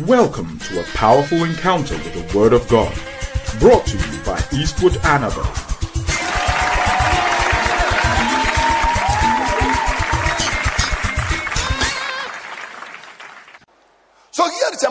Welcome 0.00 0.58
to 0.60 0.80
a 0.80 0.84
powerful 0.94 1.44
encounter 1.44 1.94
with 1.96 2.14
the 2.14 2.38
Word 2.38 2.54
of 2.54 2.66
God, 2.66 2.98
brought 3.60 3.84
to 3.88 3.98
you 3.98 4.24
by 4.24 4.42
Eastwood 4.50 4.94
Anaba. 5.02 5.71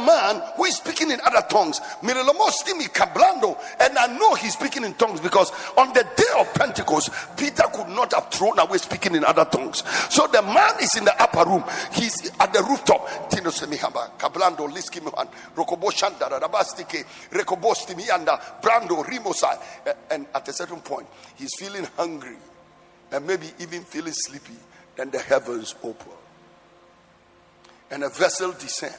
Man 0.05 0.41
who 0.55 0.65
is 0.65 0.77
speaking 0.77 1.11
in 1.11 1.19
other 1.21 1.45
tongues. 1.49 1.79
And 2.01 2.11
I 3.97 4.07
know 4.17 4.35
he's 4.35 4.53
speaking 4.53 4.83
in 4.83 4.93
tongues 4.95 5.19
because 5.19 5.51
on 5.77 5.93
the 5.93 6.03
day 6.15 6.39
of 6.39 6.53
Pentecost, 6.53 7.09
Peter 7.37 7.63
could 7.73 7.89
not 7.89 8.13
have 8.13 8.29
thrown 8.29 8.59
away 8.59 8.77
speaking 8.77 9.15
in 9.15 9.23
other 9.23 9.45
tongues. 9.45 9.83
So 10.09 10.27
the 10.27 10.41
man 10.41 10.75
is 10.81 10.95
in 10.95 11.05
the 11.05 11.21
upper 11.21 11.49
room. 11.49 11.63
He's 11.93 12.31
at 12.39 12.53
the 12.53 12.61
rooftop. 12.63 13.07
Kablando 13.29 14.67
liskimihan. 14.67 15.27
Rokoboshanda. 15.55 16.29
Rabastike. 16.39 17.05
Rekobostimianda. 17.31 18.61
Brando. 18.61 19.03
Rimosai. 19.03 19.57
And 20.09 20.25
at 20.33 20.47
a 20.47 20.53
certain 20.53 20.79
point, 20.79 21.07
he's 21.35 21.53
feeling 21.57 21.87
hungry. 21.97 22.37
And 23.11 23.27
maybe 23.27 23.47
even 23.59 23.83
feeling 23.83 24.13
sleepy. 24.13 24.55
Then 24.95 25.11
the 25.11 25.19
heavens 25.19 25.75
open. 25.83 26.13
And 27.89 28.03
a 28.03 28.09
vessel 28.09 28.53
descends 28.53 28.95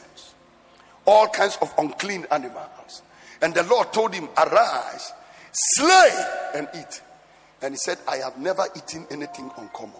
all 1.06 1.28
kinds 1.28 1.58
of 1.60 1.72
unclean 1.78 2.26
animals. 2.30 3.02
And 3.40 3.54
the 3.54 3.64
Lord 3.64 3.92
told 3.92 4.14
him, 4.14 4.28
Arise, 4.36 5.12
slay, 5.52 6.10
and 6.54 6.68
eat. 6.74 7.02
And 7.60 7.74
he 7.74 7.78
said, 7.78 7.98
I 8.08 8.16
have 8.16 8.38
never 8.38 8.66
eaten 8.76 9.06
anything 9.10 9.50
uncommon. 9.56 9.94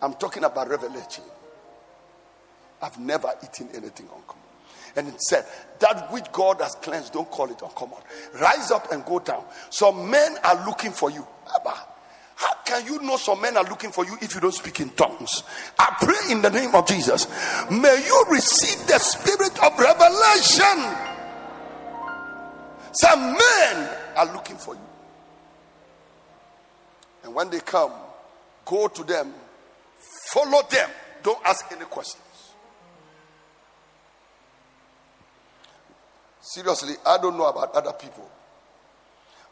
I'm 0.00 0.14
talking 0.14 0.44
about 0.44 0.68
revelation. 0.68 1.24
I've 2.82 2.98
never 2.98 3.32
eaten 3.42 3.68
anything 3.74 4.08
uncommon. 4.14 4.42
And 4.96 5.08
it 5.08 5.20
said, 5.22 5.46
That 5.78 6.12
which 6.12 6.30
God 6.32 6.60
has 6.60 6.74
cleansed, 6.74 7.12
don't 7.12 7.30
call 7.30 7.50
it 7.50 7.62
uncommon. 7.62 7.98
Rise 8.40 8.70
up 8.70 8.92
and 8.92 9.04
go 9.04 9.18
down. 9.18 9.44
Some 9.70 10.10
men 10.10 10.36
are 10.44 10.66
looking 10.66 10.90
for 10.90 11.10
you. 11.10 11.26
Abba, 11.54 11.74
can 12.72 12.86
you 12.86 13.02
know 13.02 13.18
some 13.18 13.40
men 13.42 13.56
are 13.58 13.64
looking 13.64 13.90
for 13.90 14.06
you 14.06 14.16
if 14.22 14.34
you 14.34 14.40
don't 14.40 14.54
speak 14.54 14.80
in 14.80 14.88
tongues? 14.90 15.42
I 15.78 15.94
pray 16.00 16.32
in 16.32 16.40
the 16.40 16.48
name 16.48 16.74
of 16.74 16.86
Jesus. 16.86 17.26
May 17.70 18.02
you 18.06 18.24
receive 18.30 18.86
the 18.86 18.98
spirit 18.98 19.62
of 19.62 19.78
revelation. 19.78 20.96
Some 22.92 23.20
men 23.32 23.90
are 24.16 24.32
looking 24.32 24.56
for 24.56 24.74
you. 24.74 24.80
And 27.24 27.34
when 27.34 27.50
they 27.50 27.60
come, 27.60 27.92
go 28.64 28.88
to 28.88 29.04
them, 29.04 29.34
follow 30.30 30.62
them. 30.70 30.88
Don't 31.22 31.44
ask 31.44 31.66
any 31.72 31.84
questions. 31.84 32.22
Seriously, 36.40 36.94
I 37.04 37.18
don't 37.18 37.36
know 37.36 37.46
about 37.46 37.74
other 37.74 37.92
people, 37.92 38.28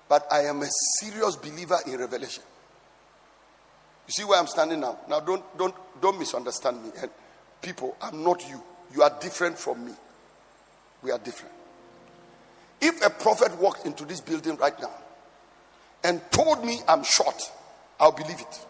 but 0.08 0.26
I 0.32 0.41
am 0.44 0.62
a 0.62 0.68
serious 1.00 1.36
believer 1.36 1.78
in 1.86 1.98
revelation. 1.98 2.44
You 4.11 4.12
see 4.12 4.25
where 4.25 4.41
I'm 4.41 4.48
standing 4.48 4.80
now? 4.80 4.98
Now 5.08 5.20
don't 5.20 5.44
don't 5.56 5.72
don't 6.03 6.19
misunderstand 6.19 6.83
me. 6.83 6.91
And 7.00 7.12
people, 7.62 7.97
I'm 8.03 8.25
not 8.25 8.42
you. 8.48 8.61
You 8.92 9.03
are 9.03 9.12
different 9.20 9.56
from 9.56 9.86
me. 9.86 9.92
We 11.00 11.12
are 11.12 11.19
different. 11.19 11.55
If 12.81 13.06
a 13.06 13.11
prophet 13.11 13.56
walked 13.61 13.86
into 13.86 14.05
this 14.05 14.20
building 14.20 14.56
right 14.56 14.77
now 14.81 14.91
and 16.03 16.20
told 16.33 16.64
me 16.64 16.81
I'm 16.88 17.05
short, 17.05 17.41
I'll 18.00 18.11
believe 18.11 18.41
it. 18.41 18.66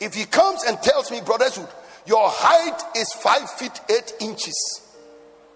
If 0.00 0.14
he 0.14 0.24
comes 0.24 0.62
and 0.62 0.80
tells 0.80 1.10
me, 1.10 1.20
Brother 1.20 1.50
Sud, 1.50 1.68
your 2.06 2.30
height 2.30 2.82
is 2.96 3.12
five 3.12 3.50
feet 3.58 3.78
eight 3.90 4.14
inches, 4.20 4.88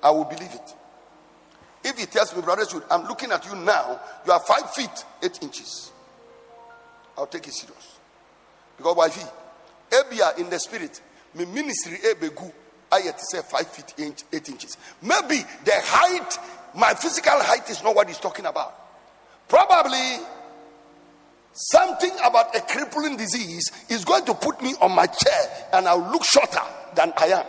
I 0.02 0.10
will 0.10 0.24
believe 0.24 0.52
it. 0.52 0.74
If 1.84 1.96
he 1.96 2.04
tells 2.04 2.36
me, 2.36 2.42
Brother 2.42 2.66
Sud, 2.66 2.82
I'm 2.90 3.04
looking 3.08 3.32
at 3.32 3.46
you 3.46 3.56
now, 3.56 3.98
you 4.26 4.32
are 4.32 4.40
five 4.40 4.70
feet 4.74 5.06
eight 5.22 5.38
inches, 5.42 5.90
I'll 7.16 7.26
take 7.26 7.46
it 7.46 7.54
serious. 7.54 7.98
Because 8.76 8.96
wifey, 8.96 9.26
Ebia 9.90 10.38
in 10.38 10.48
the 10.48 10.58
spirit, 10.58 11.00
my 11.34 11.44
ministry 11.44 11.98
ebegu, 11.98 12.50
I 12.90 12.98
yet 13.04 13.20
say 13.20 13.40
five 13.42 13.66
feet 13.68 13.94
inch, 13.98 14.22
eight 14.32 14.48
inches. 14.48 14.76
Maybe 15.00 15.42
the 15.64 15.72
height, 15.74 16.38
my 16.74 16.94
physical 16.94 17.32
height 17.34 17.68
is 17.70 17.82
not 17.82 17.94
what 17.94 18.08
he's 18.08 18.18
talking 18.18 18.46
about. 18.46 18.74
Probably 19.48 20.18
something 21.52 22.12
about 22.24 22.54
a 22.56 22.60
crippling 22.60 23.16
disease 23.16 23.70
is 23.88 24.04
going 24.04 24.24
to 24.24 24.34
put 24.34 24.62
me 24.62 24.74
on 24.80 24.92
my 24.92 25.06
chair 25.06 25.68
and 25.72 25.86
I'll 25.86 26.10
look 26.10 26.24
shorter 26.24 26.62
than 26.94 27.12
I 27.16 27.26
am. 27.26 27.46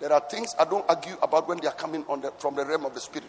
There 0.00 0.12
are 0.12 0.20
things 0.20 0.54
I 0.58 0.64
don't 0.64 0.84
argue 0.88 1.16
about 1.22 1.46
when 1.48 1.60
they 1.60 1.66
are 1.66 1.74
coming 1.74 2.04
the, 2.22 2.32
from 2.38 2.54
the 2.56 2.64
realm 2.64 2.86
of 2.86 2.94
the 2.94 3.00
spirit. 3.00 3.28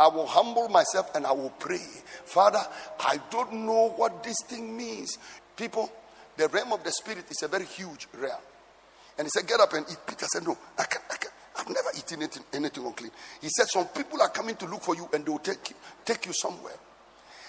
I 0.00 0.08
will 0.08 0.26
humble 0.26 0.70
myself 0.70 1.14
and 1.14 1.26
I 1.26 1.32
will 1.32 1.50
pray. 1.50 1.84
Father, 2.24 2.62
I 3.00 3.20
don't 3.30 3.52
know 3.52 3.90
what 3.96 4.24
this 4.24 4.36
thing 4.46 4.74
means. 4.74 5.18
People, 5.54 5.92
the 6.38 6.48
realm 6.48 6.72
of 6.72 6.82
the 6.82 6.90
spirit 6.90 7.30
is 7.30 7.42
a 7.42 7.48
very 7.48 7.66
huge 7.66 8.08
realm. 8.18 8.40
And 9.18 9.26
he 9.26 9.30
said, 9.30 9.46
Get 9.46 9.60
up 9.60 9.74
and 9.74 9.84
eat. 9.90 9.98
Peter 10.06 10.24
said, 10.32 10.46
No, 10.46 10.56
I 10.78 10.84
can't. 10.84 11.04
I 11.10 11.16
can't. 11.16 11.34
I've 11.58 11.68
never 11.68 11.90
eaten 11.98 12.22
anything, 12.22 12.42
anything 12.54 12.86
unclean. 12.86 13.10
He 13.42 13.48
said, 13.50 13.68
Some 13.68 13.88
people 13.88 14.22
are 14.22 14.30
coming 14.30 14.56
to 14.56 14.66
look 14.66 14.80
for 14.80 14.96
you 14.96 15.06
and 15.12 15.22
they 15.22 15.30
will 15.30 15.38
take 15.38 15.68
you, 15.68 15.76
take 16.06 16.24
you 16.24 16.32
somewhere. 16.32 16.76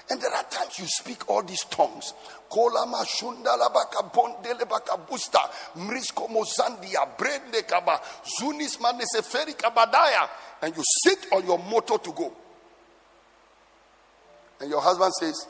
And 0.09 0.21
there 0.21 0.33
are 0.33 0.43
times 0.43 0.77
you 0.77 0.87
speak 0.87 1.29
all 1.29 1.43
these 1.43 1.63
tongues. 1.65 2.13
Kolama 2.51 3.05
shundalabaka 3.05 4.11
bondelebaka 4.11 5.07
busta 5.07 5.39
mrisko 5.77 6.27
mozandia 6.27 7.07
brende 7.17 7.65
kaba 7.65 8.01
zunis 8.41 8.77
maneseferi 8.81 9.55
kabadaya. 9.55 10.27
And 10.63 10.75
you 10.75 10.83
sit 11.05 11.31
on 11.31 11.45
your 11.45 11.59
motor 11.59 11.97
to 11.97 12.11
go. 12.11 12.33
And 14.61 14.69
your 14.69 14.81
husband 14.81 15.11
says, 15.13 15.47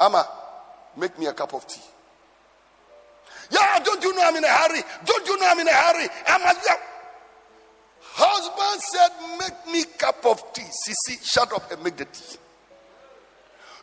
Ama, 0.00 0.26
make 0.96 1.18
me 1.18 1.26
a 1.26 1.32
cup 1.32 1.54
of 1.54 1.66
tea. 1.66 1.80
Yeah, 3.50 3.78
don't 3.84 4.02
you 4.02 4.14
know 4.14 4.22
I'm 4.24 4.36
in 4.36 4.44
a 4.44 4.48
hurry? 4.48 4.80
Don't 5.04 5.26
you 5.26 5.38
know 5.38 5.46
I'm 5.48 5.58
in 5.60 5.68
a 5.68 5.72
hurry? 5.72 6.08
Ama, 6.28 6.52
yeah. 6.66 6.76
Husband 8.02 8.82
said, 8.82 9.38
Make 9.38 9.72
me 9.72 9.82
a 9.82 9.98
cup 9.98 10.26
of 10.26 10.52
tea. 10.52 10.62
Sisi, 10.62 11.24
shut 11.24 11.52
up 11.52 11.70
and 11.70 11.82
make 11.84 11.96
the 11.96 12.04
tea. 12.06 12.36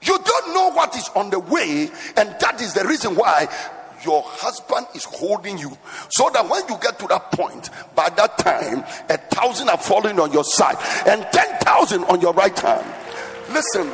You 0.01 0.17
don't 0.17 0.53
know 0.53 0.71
what 0.71 0.95
is 0.97 1.09
on 1.15 1.29
the 1.29 1.39
way, 1.39 1.89
and 2.17 2.35
that 2.41 2.59
is 2.61 2.73
the 2.73 2.85
reason 2.85 3.15
why 3.15 3.47
your 4.03 4.21
husband 4.25 4.87
is 4.95 5.05
holding 5.05 5.57
you. 5.57 5.77
So 6.09 6.29
that 6.33 6.49
when 6.49 6.63
you 6.67 6.77
get 6.81 6.99
to 6.99 7.07
that 7.07 7.31
point, 7.31 7.69
by 7.95 8.09
that 8.09 8.37
time, 8.37 8.79
a 9.09 9.17
thousand 9.17 9.69
are 9.69 9.77
falling 9.77 10.19
on 10.19 10.33
your 10.33 10.43
side 10.43 10.75
and 11.07 11.25
ten 11.31 11.57
thousand 11.59 12.03
on 12.05 12.19
your 12.19 12.33
right 12.33 12.57
hand. 12.59 12.85
Listen, 13.49 13.89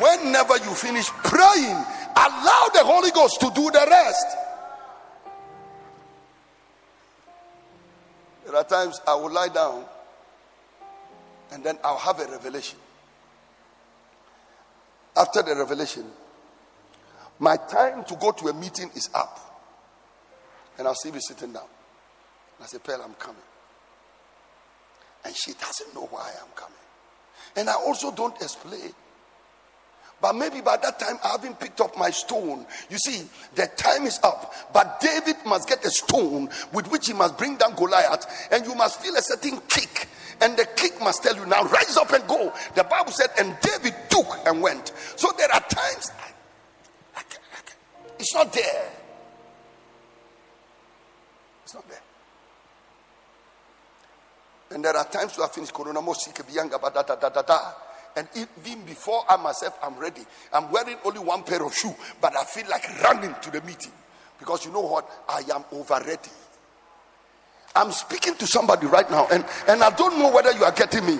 whenever 0.00 0.56
you 0.64 0.74
finish 0.74 1.08
praying, 1.08 1.84
allow 2.16 2.62
the 2.72 2.82
Holy 2.82 3.10
Ghost 3.10 3.40
to 3.40 3.50
do 3.54 3.70
the 3.70 3.86
rest. 3.88 4.26
There 8.46 8.56
are 8.56 8.64
times 8.64 9.00
I 9.06 9.14
will 9.14 9.30
lie 9.30 9.48
down 9.48 9.84
and 11.52 11.62
then 11.62 11.78
I'll 11.84 11.98
have 11.98 12.18
a 12.20 12.26
revelation. 12.26 12.78
After 15.16 15.42
the 15.42 15.54
revelation, 15.54 16.04
my 17.38 17.56
time 17.56 18.04
to 18.04 18.16
go 18.16 18.32
to 18.32 18.48
a 18.48 18.52
meeting 18.52 18.90
is 18.94 19.10
up. 19.14 19.38
And 20.78 20.86
I'll 20.86 20.94
see 20.94 21.10
be 21.10 21.18
sitting 21.20 21.52
down. 21.52 21.68
And 22.56 22.64
I 22.64 22.66
say, 22.66 22.78
Pearl, 22.78 23.02
I'm 23.04 23.14
coming. 23.14 23.42
And 25.24 25.34
she 25.36 25.52
doesn't 25.52 25.94
know 25.94 26.06
why 26.06 26.30
I'm 26.40 26.50
coming. 26.54 26.74
And 27.56 27.68
I 27.68 27.74
also 27.74 28.12
don't 28.12 28.36
explain. 28.40 28.92
But 30.20 30.34
maybe 30.34 30.60
by 30.60 30.76
that 30.76 30.98
time 30.98 31.16
I 31.24 31.28
haven't 31.28 31.58
picked 31.58 31.80
up 31.80 31.96
my 31.96 32.10
stone. 32.10 32.66
You 32.90 32.98
see, 32.98 33.26
the 33.54 33.66
time 33.76 34.06
is 34.06 34.20
up. 34.22 34.52
But 34.72 35.00
David 35.00 35.36
must 35.46 35.68
get 35.68 35.84
a 35.84 35.90
stone 35.90 36.50
with 36.72 36.90
which 36.90 37.06
he 37.06 37.12
must 37.12 37.38
bring 37.38 37.56
down 37.56 37.74
Goliath. 37.74 38.26
And 38.52 38.64
you 38.66 38.74
must 38.74 39.00
feel 39.00 39.16
a 39.16 39.22
certain 39.22 39.60
kick. 39.68 40.08
And 40.42 40.56
the 40.56 40.66
kick 40.76 41.00
must 41.00 41.22
tell 41.22 41.36
you 41.36 41.46
now, 41.46 41.64
rise 41.64 41.96
up 41.96 42.12
and 42.12 42.26
go. 42.26 42.52
The 42.74 42.84
Bible 42.84 43.12
said, 43.12 43.28
and 43.38 43.56
David 43.60 43.94
took 44.08 44.26
and 44.46 44.62
went. 44.62 44.92
So 45.16 45.30
there 45.36 45.52
are 45.52 45.60
times 45.60 46.10
I, 46.18 46.32
I 47.16 47.20
I 47.20 47.60
it's 48.18 48.34
not 48.34 48.52
there. 48.52 48.90
It's 51.64 51.74
not 51.74 51.88
there. 51.88 52.02
And 54.72 54.84
there 54.84 54.96
are 54.96 55.04
times 55.08 55.36
you 55.36 55.42
have 55.42 55.52
finished 55.52 55.74
Corona 55.74 56.00
and 58.16 58.28
even 58.34 58.84
before 58.84 59.24
I 59.28 59.36
myself 59.36 59.78
am 59.82 59.96
ready, 59.96 60.22
I'm 60.52 60.70
wearing 60.70 60.96
only 61.04 61.20
one 61.20 61.42
pair 61.42 61.64
of 61.64 61.74
shoes, 61.74 61.94
but 62.20 62.36
I 62.36 62.44
feel 62.44 62.68
like 62.68 63.02
running 63.02 63.34
to 63.42 63.50
the 63.50 63.60
meeting 63.62 63.92
because 64.38 64.64
you 64.64 64.72
know 64.72 64.80
what? 64.80 65.08
I 65.28 65.42
am 65.54 65.64
over 65.72 66.02
ready. 66.06 66.30
I'm 67.76 67.92
speaking 67.92 68.34
to 68.36 68.46
somebody 68.46 68.86
right 68.86 69.08
now, 69.10 69.28
and, 69.30 69.44
and 69.68 69.82
I 69.82 69.90
don't 69.90 70.18
know 70.18 70.32
whether 70.32 70.50
you 70.52 70.64
are 70.64 70.72
getting 70.72 71.06
me. 71.06 71.16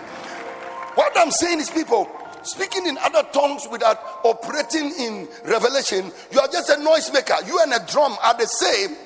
What 0.97 1.13
I'm 1.17 1.31
saying 1.31 1.61
is, 1.61 1.71
people, 1.71 2.09
speaking 2.43 2.87
in 2.87 2.99
other 2.99 3.23
tongues 3.33 3.69
without 3.71 3.99
operating 4.25 4.93
in 4.99 5.29
revelation, 5.45 6.11
you 6.33 6.41
are 6.41 6.49
just 6.49 6.71
a 6.71 6.75
noisemaker. 6.75 7.47
You 7.47 7.61
and 7.63 7.73
a 7.73 7.87
drum 7.87 8.17
are 8.23 8.35
the 8.37 8.47
same. 8.47 8.97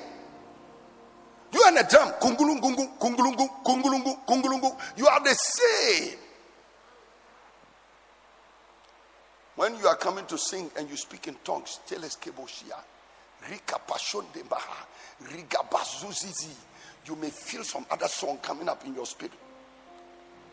You 1.53 1.63
and 1.67 1.77
a 1.77 1.83
drum, 1.87 2.11
you 4.97 5.07
are 5.07 5.23
the 5.23 5.35
same. 5.35 6.17
When 9.55 9.77
you 9.77 9.87
are 9.87 9.95
coming 9.95 10.25
to 10.25 10.37
sing 10.37 10.69
and 10.77 10.89
you 10.89 10.97
speak 10.97 11.27
in 11.27 11.35
tongues, 11.43 11.79
teles 11.87 12.17
keboshia, 12.19 12.77
rika 13.49 13.79
pashon 13.87 14.25
de 14.33 14.43
baha, 14.43 14.85
riga 15.31 15.59
bazuzizi, 15.69 16.53
you 17.05 17.15
may 17.15 17.29
feel 17.29 17.63
some 17.63 17.85
other 17.89 18.07
song 18.07 18.37
coming 18.41 18.67
up 18.67 18.85
in 18.85 18.93
your 18.93 19.05
spirit. 19.05 19.33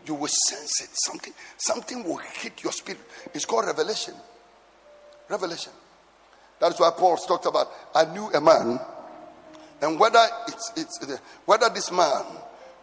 You 0.06 0.14
will 0.14 0.28
sense 0.28 0.82
it. 0.82 0.90
Something, 0.92 1.32
something 1.56 2.04
will 2.04 2.18
hit 2.18 2.62
your 2.62 2.72
spirit. 2.72 3.00
It's 3.32 3.44
called 3.44 3.66
revelation. 3.66 4.14
Revelation. 5.28 5.72
That's 6.60 6.78
why 6.78 6.90
Paul 6.96 7.16
talked 7.16 7.46
about. 7.46 7.68
I 7.94 8.04
knew 8.12 8.30
a 8.32 8.40
man, 8.40 8.78
and 9.80 9.98
whether 9.98 10.24
it's, 10.46 10.72
it's 10.76 11.00
uh, 11.02 11.16
whether 11.44 11.68
this 11.70 11.90
man 11.90 12.24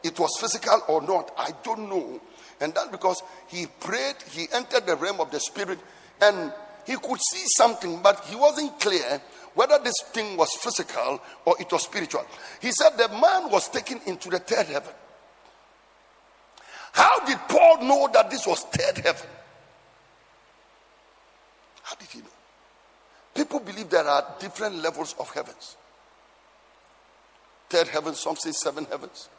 it 0.04 0.18
was 0.20 0.38
physical 0.40 0.82
or 0.88 1.02
not, 1.02 1.32
I 1.38 1.52
don't 1.64 1.90
know. 1.90 2.22
And 2.62 2.74
that's 2.74 2.90
because 2.90 3.22
he 3.48 3.66
prayed, 3.80 4.16
he 4.32 4.48
entered 4.54 4.86
the 4.86 4.96
realm 4.96 5.20
of 5.20 5.32
the 5.32 5.40
spirit, 5.40 5.80
and 6.22 6.54
he 6.86 6.96
could 6.96 7.20
see 7.22 7.44
something, 7.58 8.02
but 8.02 8.24
he 8.26 8.36
wasn't 8.36 8.80
clear 8.80 9.22
whether 9.54 9.80
this 9.80 9.96
thing 10.12 10.38
was 10.38 10.50
physical 10.56 11.22
or 11.46 11.56
it 11.60 11.72
was 11.72 11.84
spiritual. 11.84 12.26
He 12.62 12.72
said 12.72 12.92
the 12.98 13.10
man 13.10 13.52
was 13.52 13.70
taken 13.70 14.00
into 14.06 14.30
the 14.30 14.40
third 14.40 14.68
heaven. 14.68 14.94
How 16.94 17.26
did 17.26 17.38
Paul 17.48 17.84
know 17.84 18.10
that 18.14 18.30
this 18.32 18.48
was 18.48 18.62
third 18.64 18.98
heaven? 19.04 19.28
How 21.84 21.96
did 21.96 22.08
he 22.10 22.20
know? 22.20 22.26
People 23.36 23.60
believe 23.60 23.90
there 23.90 24.08
are 24.08 24.26
different 24.40 24.76
levels 24.76 25.16
of 25.20 25.30
heavens. 25.32 25.76
Third 27.70 27.88
heaven, 27.88 28.16
some 28.16 28.36
say 28.36 28.52
seven 28.52 28.86
heavens, 28.86 29.30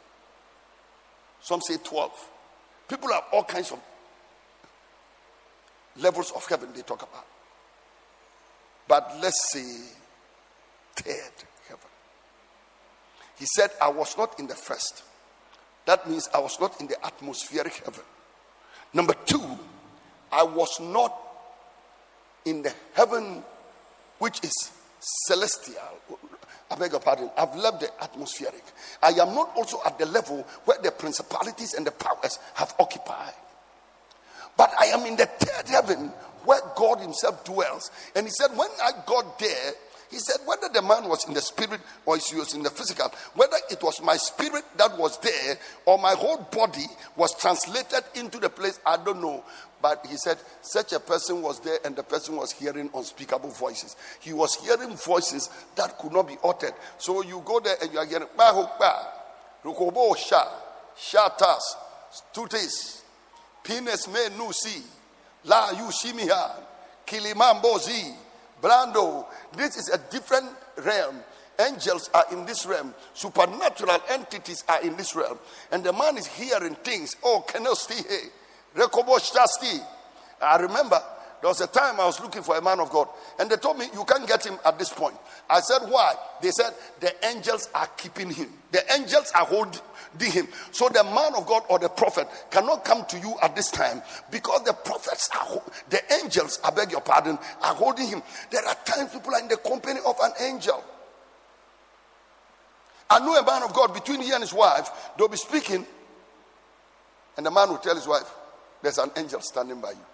some 1.41 1.61
say 1.61 1.77
12. 1.83 2.29
People 2.87 3.11
have 3.11 3.23
all 3.33 3.43
kinds 3.43 3.71
of 3.71 3.79
levels 5.97 6.31
of 6.35 6.45
heaven 6.45 6.69
they 6.75 6.81
talk 6.81 7.01
about. 7.01 7.25
But 8.87 9.17
let's 9.21 9.51
say 9.51 9.63
third 10.95 11.31
heaven. 11.67 11.89
He 13.37 13.45
said, 13.45 13.71
I 13.81 13.89
was 13.89 14.17
not 14.17 14.39
in 14.39 14.47
the 14.47 14.55
first. 14.55 15.03
That 15.85 16.09
means 16.09 16.29
I 16.33 16.39
was 16.39 16.59
not 16.59 16.79
in 16.79 16.87
the 16.87 17.03
atmospheric 17.05 17.73
heaven. 17.73 18.03
Number 18.93 19.13
two, 19.25 19.59
I 20.31 20.43
was 20.43 20.79
not 20.79 21.17
in 22.45 22.61
the 22.61 22.73
heaven 22.93 23.43
which 24.19 24.43
is 24.43 24.71
celestial. 24.99 25.81
I 26.69 26.75
beg 26.75 26.91
your 26.91 27.01
pardon. 27.01 27.29
I've 27.37 27.55
left 27.55 27.81
the 27.81 28.03
atmospheric. 28.03 28.63
I 29.01 29.09
am 29.09 29.33
not 29.35 29.51
also 29.55 29.81
at 29.85 29.97
the 29.97 30.05
level 30.05 30.45
where 30.65 30.77
the 30.81 30.91
principalities 30.91 31.73
and 31.73 31.85
the 31.85 31.91
powers 31.91 32.39
have 32.53 32.73
occupied. 32.79 33.33
But 34.57 34.73
I 34.79 34.85
am 34.87 35.05
in 35.05 35.15
the 35.15 35.25
third 35.25 35.67
heaven 35.69 36.11
where 36.43 36.61
God 36.75 36.99
Himself 36.99 37.43
dwells. 37.45 37.91
And 38.15 38.25
He 38.25 38.31
said, 38.31 38.55
when 38.57 38.69
I 38.83 38.91
got 39.05 39.39
there, 39.39 39.73
he 40.11 40.19
said, 40.19 40.41
whether 40.45 40.67
the 40.67 40.81
man 40.81 41.07
was 41.07 41.25
in 41.25 41.33
the 41.33 41.39
spirit 41.41 41.79
or 42.05 42.17
he 42.17 42.35
was 42.35 42.53
in 42.53 42.63
the 42.63 42.69
physical, 42.69 43.09
whether 43.33 43.55
it 43.69 43.81
was 43.81 44.01
my 44.01 44.17
spirit 44.17 44.65
that 44.77 44.97
was 44.97 45.17
there 45.19 45.57
or 45.85 45.97
my 45.97 46.11
whole 46.11 46.45
body 46.51 46.85
was 47.15 47.33
translated 47.39 48.03
into 48.15 48.37
the 48.37 48.49
place, 48.49 48.77
I 48.85 48.97
don't 48.97 49.21
know. 49.21 49.41
But 49.81 50.05
he 50.05 50.17
said, 50.17 50.37
such 50.61 50.91
a 50.91 50.99
person 50.99 51.41
was 51.41 51.61
there 51.61 51.79
and 51.85 51.95
the 51.95 52.03
person 52.03 52.35
was 52.35 52.51
hearing 52.51 52.89
unspeakable 52.93 53.51
voices. 53.51 53.95
He 54.19 54.33
was 54.33 54.55
hearing 54.55 54.97
voices 54.97 55.49
that 55.75 55.97
could 55.97 56.11
not 56.11 56.27
be 56.27 56.35
uttered. 56.43 56.73
So 56.97 57.23
you 57.23 57.41
go 57.45 57.61
there 57.61 57.77
and 57.81 57.93
you 57.93 57.99
are 57.99 58.05
hearing, 58.05 58.27
Rukobo 59.63 60.17
Sha, 60.17 60.45
Shatas, 60.97 61.61
Tutis, 62.33 63.00
Pines 63.63 64.07
Me 64.07 64.19
Nusi, 64.37 64.81
La 65.45 65.69
Yushimiha, 65.69 66.51
Kilimambozi. 67.05 68.15
Brando, 68.61 69.25
this 69.55 69.75
is 69.77 69.89
a 69.89 69.97
different 70.11 70.47
realm. 70.83 71.17
Angels 71.59 72.09
are 72.13 72.25
in 72.31 72.45
this 72.45 72.65
realm. 72.65 72.93
Supernatural 73.13 73.97
entities 74.09 74.63
are 74.67 74.81
in 74.81 74.95
this 74.95 75.15
realm. 75.15 75.37
And 75.71 75.83
the 75.83 75.93
man 75.93 76.17
is 76.17 76.27
hearing 76.27 76.75
things. 76.75 77.15
Oh, 77.23 77.43
Kenosti, 77.47 78.29
Rekoboshasti. 78.75 79.83
I 80.41 80.57
remember 80.57 81.01
there 81.41 81.49
was 81.49 81.61
a 81.61 81.67
time 81.67 81.99
I 81.99 82.05
was 82.05 82.19
looking 82.19 82.43
for 82.43 82.55
a 82.55 82.61
man 82.61 82.79
of 82.79 82.89
God, 82.91 83.07
and 83.39 83.49
they 83.49 83.55
told 83.57 83.77
me 83.77 83.87
you 83.93 84.05
can't 84.05 84.27
get 84.27 84.45
him 84.45 84.57
at 84.63 84.77
this 84.77 84.89
point. 84.89 85.15
I 85.49 85.59
said, 85.59 85.79
Why? 85.87 86.13
They 86.41 86.51
said 86.51 86.73
the 86.99 87.13
angels 87.25 87.67
are 87.73 87.87
keeping 87.97 88.29
him, 88.29 88.49
the 88.71 88.81
angels 88.93 89.31
are 89.35 89.45
holding 89.45 89.81
him. 90.19 90.47
So 90.71 90.89
the 90.89 91.03
man 91.03 91.35
of 91.35 91.45
God 91.47 91.63
or 91.69 91.79
the 91.79 91.89
prophet 91.89 92.27
cannot 92.49 92.83
come 92.83 93.05
to 93.05 93.19
you 93.19 93.35
at 93.41 93.55
this 93.55 93.71
time 93.71 94.01
because 94.29 94.63
the 94.63 94.73
prophets 94.73 95.29
are, 95.39 95.61
the 95.89 96.01
angels, 96.21 96.59
I 96.63 96.71
beg 96.71 96.91
your 96.91 97.01
pardon, 97.01 97.37
are 97.61 97.75
holding 97.75 98.07
him. 98.07 98.21
There 98.49 98.65
are 98.65 98.75
times 98.85 99.11
people 99.11 99.33
are 99.33 99.39
in 99.39 99.47
the 99.47 99.57
company 99.57 99.99
of 100.05 100.15
an 100.21 100.31
angel. 100.41 100.83
I 103.09 103.19
know 103.19 103.37
a 103.37 103.45
man 103.45 103.63
of 103.63 103.73
God 103.73 103.93
between 103.93 104.21
he 104.21 104.31
and 104.31 104.41
his 104.41 104.53
wife, 104.53 104.89
they'll 105.17 105.27
be 105.27 105.37
speaking, 105.37 105.85
and 107.37 107.45
the 107.45 107.51
man 107.51 107.69
will 107.69 107.77
tell 107.77 107.95
his 107.95 108.07
wife, 108.07 108.31
There's 108.81 108.97
an 108.97 109.11
angel 109.17 109.41
standing 109.41 109.81
by 109.81 109.91
you. 109.91 110.05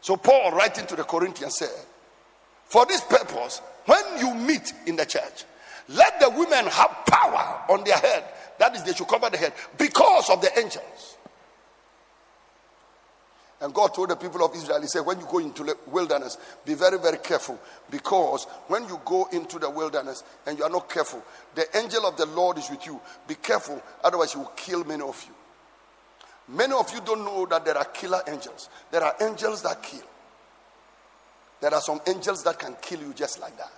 So 0.00 0.16
Paul, 0.16 0.52
writing 0.52 0.86
to 0.86 0.96
the 0.96 1.04
Corinthians, 1.04 1.56
said, 1.56 1.74
For 2.66 2.86
this 2.86 3.00
purpose, 3.00 3.60
when 3.86 4.18
you 4.18 4.34
meet 4.34 4.72
in 4.86 4.96
the 4.96 5.04
church, 5.04 5.44
let 5.88 6.20
the 6.20 6.30
women 6.30 6.66
have 6.66 7.04
power 7.06 7.62
on 7.68 7.84
their 7.84 7.96
head. 7.96 8.24
That 8.58 8.74
is, 8.74 8.82
they 8.82 8.92
should 8.92 9.08
cover 9.08 9.30
the 9.30 9.36
head 9.36 9.52
because 9.78 10.30
of 10.30 10.40
the 10.40 10.58
angels. 10.58 11.16
And 13.60 13.74
God 13.74 13.92
told 13.92 14.10
the 14.10 14.16
people 14.16 14.44
of 14.44 14.54
Israel, 14.54 14.80
He 14.80 14.86
said, 14.86 15.00
when 15.00 15.18
you 15.18 15.26
go 15.26 15.38
into 15.38 15.64
the 15.64 15.76
wilderness, 15.88 16.38
be 16.64 16.74
very, 16.74 16.98
very 16.98 17.18
careful. 17.18 17.58
Because 17.90 18.44
when 18.68 18.86
you 18.86 19.00
go 19.04 19.28
into 19.32 19.58
the 19.58 19.68
wilderness 19.68 20.22
and 20.46 20.56
you 20.56 20.64
are 20.64 20.70
not 20.70 20.88
careful, 20.88 21.24
the 21.54 21.66
angel 21.76 22.06
of 22.06 22.16
the 22.16 22.26
Lord 22.26 22.58
is 22.58 22.70
with 22.70 22.86
you. 22.86 23.00
Be 23.26 23.34
careful, 23.34 23.82
otherwise, 24.04 24.32
He 24.32 24.38
will 24.38 24.52
kill 24.54 24.84
many 24.84 25.02
of 25.02 25.24
you. 25.26 25.34
Many 26.54 26.72
of 26.72 26.92
you 26.94 27.00
don't 27.00 27.24
know 27.24 27.46
that 27.46 27.64
there 27.64 27.76
are 27.76 27.84
killer 27.86 28.22
angels. 28.28 28.68
There 28.90 29.02
are 29.02 29.14
angels 29.20 29.62
that 29.62 29.82
kill. 29.82 30.06
There 31.60 31.74
are 31.74 31.80
some 31.80 32.00
angels 32.06 32.44
that 32.44 32.58
can 32.58 32.76
kill 32.80 33.00
you 33.00 33.12
just 33.12 33.40
like 33.40 33.56
that. 33.58 33.72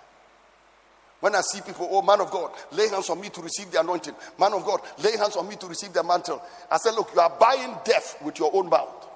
When 1.21 1.35
I 1.35 1.41
see 1.41 1.61
people, 1.61 1.87
oh 1.89 2.01
man 2.01 2.19
of 2.19 2.31
God, 2.31 2.51
lay 2.71 2.89
hands 2.89 3.09
on 3.09 3.21
me 3.21 3.29
to 3.29 3.41
receive 3.41 3.71
the 3.71 3.79
anointing. 3.79 4.15
Man 4.39 4.53
of 4.53 4.65
God, 4.65 4.81
lay 5.03 5.15
hands 5.17 5.35
on 5.35 5.47
me 5.47 5.55
to 5.55 5.67
receive 5.67 5.93
the 5.93 6.03
mantle. 6.03 6.41
I 6.69 6.77
said, 6.77 6.95
look, 6.95 7.11
you 7.13 7.21
are 7.21 7.31
buying 7.39 7.75
death 7.85 8.17
with 8.23 8.39
your 8.39 8.49
own 8.53 8.69
mouth. 8.69 9.07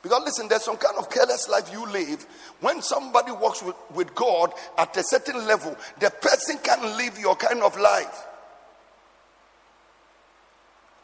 Because 0.00 0.22
listen, 0.24 0.48
there's 0.48 0.62
some 0.62 0.76
kind 0.76 0.96
of 0.96 1.10
careless 1.10 1.48
life 1.48 1.72
you 1.72 1.90
live. 1.90 2.24
When 2.60 2.82
somebody 2.82 3.32
walks 3.32 3.62
with, 3.62 3.74
with 3.94 4.14
God 4.14 4.52
at 4.78 4.96
a 4.96 5.02
certain 5.02 5.46
level, 5.46 5.76
the 5.98 6.10
person 6.10 6.58
can 6.62 6.96
live 6.96 7.18
your 7.18 7.34
kind 7.34 7.62
of 7.62 7.76
life. 7.78 8.26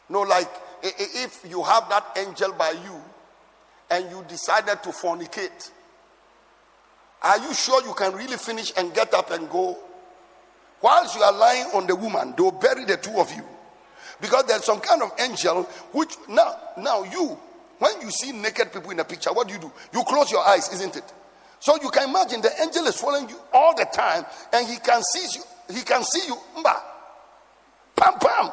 No, 0.07 0.21
like 0.21 0.49
if 0.83 1.43
you 1.49 1.63
have 1.63 1.89
that 1.89 2.05
angel 2.15 2.53
by 2.53 2.71
you 2.71 3.01
and 3.89 4.09
you 4.11 4.23
decided 4.29 4.81
to 4.83 4.89
fornicate, 4.89 5.71
are 7.21 7.39
you 7.39 7.53
sure 7.53 7.83
you 7.85 7.93
can 7.93 8.13
really 8.13 8.37
finish 8.37 8.71
and 8.77 8.93
get 8.93 9.13
up 9.13 9.31
and 9.31 9.49
go? 9.49 9.77
Whilst 10.81 11.15
you 11.15 11.21
are 11.21 11.33
lying 11.33 11.65
on 11.73 11.87
the 11.87 11.95
woman, 11.95 12.33
they'll 12.35 12.51
bury 12.51 12.85
the 12.85 12.97
two 12.97 13.17
of 13.19 13.31
you. 13.33 13.43
Because 14.19 14.45
there's 14.45 14.63
some 14.63 14.79
kind 14.79 15.01
of 15.01 15.11
angel 15.19 15.63
which 15.91 16.15
now, 16.29 16.55
now 16.77 17.03
you, 17.03 17.37
when 17.79 18.01
you 18.01 18.11
see 18.11 18.31
naked 18.31 18.71
people 18.71 18.91
in 18.91 18.99
a 18.99 19.03
picture, 19.03 19.31
what 19.33 19.47
do 19.47 19.53
you 19.53 19.59
do? 19.59 19.71
You 19.93 20.03
close 20.03 20.31
your 20.31 20.45
eyes, 20.45 20.71
isn't 20.73 20.95
it? 20.95 21.13
So 21.59 21.77
you 21.81 21.89
can 21.89 22.09
imagine 22.09 22.41
the 22.41 22.51
angel 22.61 22.85
is 22.85 22.95
following 22.95 23.29
you 23.29 23.37
all 23.53 23.75
the 23.75 23.85
time, 23.85 24.25
and 24.53 24.67
he 24.67 24.77
can 24.77 25.01
see 25.13 25.39
you, 25.39 25.75
he 25.75 25.81
can 25.83 26.03
see 26.03 26.27
you. 26.27 26.35
Mba. 26.57 26.75
Pam 27.95 28.19
pam. 28.19 28.51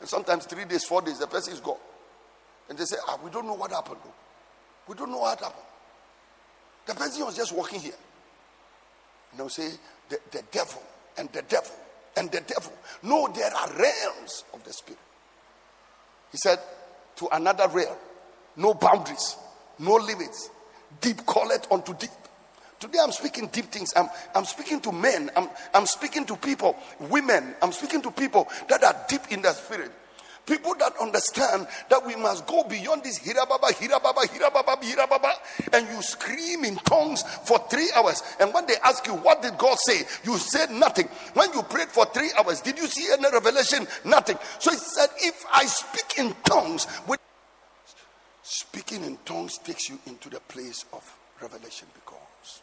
And 0.00 0.08
sometimes 0.08 0.44
three 0.44 0.64
days, 0.66 0.84
four 0.84 1.02
days, 1.02 1.18
the 1.18 1.26
person 1.26 1.54
is 1.54 1.60
gone. 1.60 1.78
And 2.68 2.78
they 2.78 2.84
say, 2.84 2.96
ah, 3.06 3.18
we 3.24 3.30
don't 3.30 3.46
know 3.46 3.54
what 3.54 3.70
happened. 3.70 4.00
We 4.86 4.94
don't 4.94 5.10
know 5.10 5.18
what 5.18 5.40
happened. 5.40 5.64
The 6.86 6.94
person 6.94 7.24
was 7.24 7.36
just 7.36 7.54
walking 7.54 7.80
here. 7.80 7.94
And 9.30 9.40
they'll 9.40 9.48
say, 9.48 9.70
the, 10.08 10.18
the 10.30 10.42
devil 10.50 10.82
and 11.28 11.32
the 11.34 11.42
devil 11.48 11.72
and 12.16 12.30
the 12.30 12.40
devil. 12.40 12.72
No, 13.02 13.28
there 13.28 13.54
are 13.54 13.68
realms 13.78 14.44
of 14.54 14.64
the 14.64 14.72
spirit. 14.72 14.98
He 16.32 16.38
said, 16.38 16.58
to 17.16 17.28
another 17.32 17.68
realm, 17.68 17.96
no 18.56 18.74
boundaries, 18.74 19.36
no 19.78 19.94
limits. 19.94 20.50
Deep 21.00 21.24
call 21.26 21.50
it 21.50 21.66
unto 21.70 21.94
deep. 21.94 22.10
Today 22.80 22.98
I'm 23.02 23.12
speaking 23.12 23.48
deep 23.48 23.66
things. 23.66 23.92
I'm, 23.96 24.08
I'm 24.34 24.44
speaking 24.44 24.80
to 24.82 24.92
men. 24.92 25.30
I'm, 25.36 25.48
I'm 25.74 25.86
speaking 25.86 26.24
to 26.26 26.36
people, 26.36 26.76
women. 27.00 27.54
I'm 27.60 27.72
speaking 27.72 28.02
to 28.02 28.10
people 28.10 28.48
that 28.68 28.84
are 28.84 28.96
deep 29.08 29.22
in 29.30 29.42
the 29.42 29.52
spirit. 29.52 29.90
People 30.48 30.74
that 30.76 30.96
understand 30.98 31.68
that 31.90 32.06
we 32.06 32.16
must 32.16 32.46
go 32.46 32.64
beyond 32.64 33.04
this 33.04 33.18
hirababa, 33.18 33.68
hirababa, 33.68 34.22
hirababa, 34.22 34.80
hirababa, 34.82 35.32
and 35.74 35.86
you 35.88 36.00
scream 36.00 36.64
in 36.64 36.76
tongues 36.76 37.22
for 37.44 37.58
three 37.68 37.90
hours. 37.94 38.22
And 38.40 38.54
when 38.54 38.64
they 38.66 38.76
ask 38.82 39.06
you, 39.06 39.12
What 39.12 39.42
did 39.42 39.58
God 39.58 39.76
say? 39.78 40.04
You 40.24 40.38
said 40.38 40.70
nothing. 40.70 41.06
When 41.34 41.52
you 41.52 41.62
prayed 41.62 41.88
for 41.88 42.06
three 42.06 42.30
hours, 42.38 42.62
did 42.62 42.78
you 42.78 42.86
see 42.86 43.12
any 43.12 43.30
revelation? 43.30 43.86
Nothing. 44.06 44.38
So 44.58 44.70
he 44.70 44.78
said, 44.78 45.10
If 45.18 45.44
I 45.52 45.66
speak 45.66 46.18
in 46.18 46.34
tongues, 46.44 46.86
with 47.06 47.20
speaking 48.42 49.04
in 49.04 49.18
tongues 49.26 49.58
takes 49.58 49.90
you 49.90 49.98
into 50.06 50.30
the 50.30 50.40
place 50.40 50.86
of 50.94 51.04
revelation 51.42 51.86
because 51.92 52.62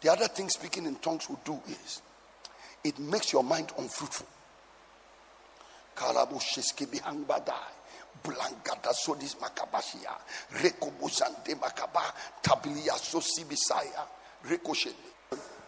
the 0.00 0.10
other 0.10 0.26
thing 0.28 0.48
speaking 0.48 0.86
in 0.86 0.96
tongues 0.96 1.28
will 1.28 1.40
do 1.44 1.60
is 1.68 2.00
it 2.82 2.98
makes 2.98 3.30
your 3.30 3.44
mind 3.44 3.72
unfruitful. 3.78 4.26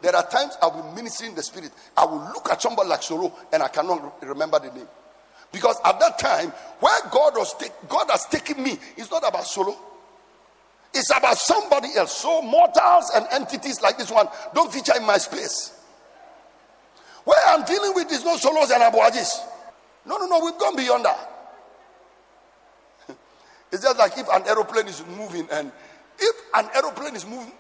There 0.03 0.15
are 0.15 0.29
times 0.29 0.57
I 0.63 0.67
will 0.67 0.93
minister 0.93 1.25
in 1.25 1.35
the 1.35 1.43
spirit. 1.43 1.73
I 1.97 2.05
will 2.05 2.19
look 2.19 2.49
at 2.51 2.61
somebody 2.61 2.89
like 2.89 3.03
Solo 3.03 3.33
and 3.53 3.63
I 3.63 3.69
cannot 3.69 4.23
remember 4.23 4.59
the 4.59 4.73
name. 4.73 4.89
Because 5.53 5.77
at 5.85 5.99
that 6.01 6.19
time, 6.19 6.51
where 6.81 7.01
God 7.11 7.37
was 7.37 7.57
take, 7.57 7.73
God 7.89 8.09
has 8.11 8.27
taken 8.27 8.63
me, 8.63 8.79
it's 8.97 9.11
not 9.11 9.27
about 9.27 9.47
Solo. 9.47 9.77
It's 10.93 11.11
about 11.11 11.37
somebody 11.37 11.89
else. 11.97 12.17
So 12.17 12.43
mortals 12.43 13.11
and 13.15 13.27
entities 13.33 13.83
like 13.83 13.99
this 13.99 14.11
one 14.11 14.29
don't 14.55 14.73
feature 14.73 14.95
in 14.97 15.05
my 15.05 15.19
space. 15.19 15.79
Where 17.25 17.39
I'm 17.49 17.65
dealing 17.65 17.93
with 17.95 18.11
is 18.13 18.25
not 18.25 18.39
solos 18.39 18.71
and 18.71 18.83
abuajis. 18.83 19.41
No, 20.07 20.19
no, 20.19 20.27
no, 20.27 20.45
we've 20.45 20.59
gone 20.59 20.77
beyond 20.77 21.05
that. 21.05 21.31
it's 23.73 23.83
just 23.83 23.99
like 23.99 24.17
if 24.17 24.29
an 24.33 24.43
aeroplane 24.47 24.87
is 24.87 25.05
moving 25.07 25.49
and 25.51 25.73
if 26.19 26.37
an 26.55 26.69
aeroplane 26.75 27.17
is 27.17 27.27
moving 27.27 27.53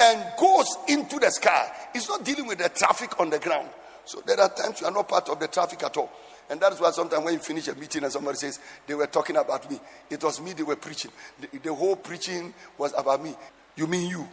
and 0.00 0.26
goes 0.38 0.76
into 0.88 1.18
the 1.18 1.30
sky, 1.30 1.70
it's 1.94 2.08
not 2.08 2.24
dealing 2.24 2.46
with 2.46 2.58
the 2.58 2.68
traffic 2.68 3.18
on 3.20 3.30
the 3.30 3.38
ground. 3.38 3.68
So 4.04 4.20
there 4.26 4.40
are 4.40 4.48
times 4.48 4.80
you 4.80 4.86
are 4.86 4.92
not 4.92 5.08
part 5.08 5.28
of 5.28 5.38
the 5.38 5.48
traffic 5.48 5.82
at 5.82 5.96
all. 5.96 6.10
And 6.50 6.60
that 6.60 6.72
is 6.72 6.80
why 6.80 6.90
sometimes 6.90 7.24
when 7.24 7.34
you 7.34 7.40
finish 7.40 7.68
a 7.68 7.74
meeting 7.76 8.02
and 8.02 8.12
somebody 8.12 8.36
says 8.36 8.58
they 8.86 8.94
were 8.94 9.06
talking 9.06 9.36
about 9.36 9.70
me, 9.70 9.78
it 10.10 10.22
was 10.22 10.40
me 10.40 10.52
they 10.52 10.64
were 10.64 10.76
preaching. 10.76 11.12
The, 11.40 11.58
the 11.58 11.72
whole 11.72 11.94
preaching 11.94 12.52
was 12.76 12.92
about 12.98 13.22
me. 13.22 13.34
You 13.76 13.86
mean 13.86 14.10
you? 14.10 14.28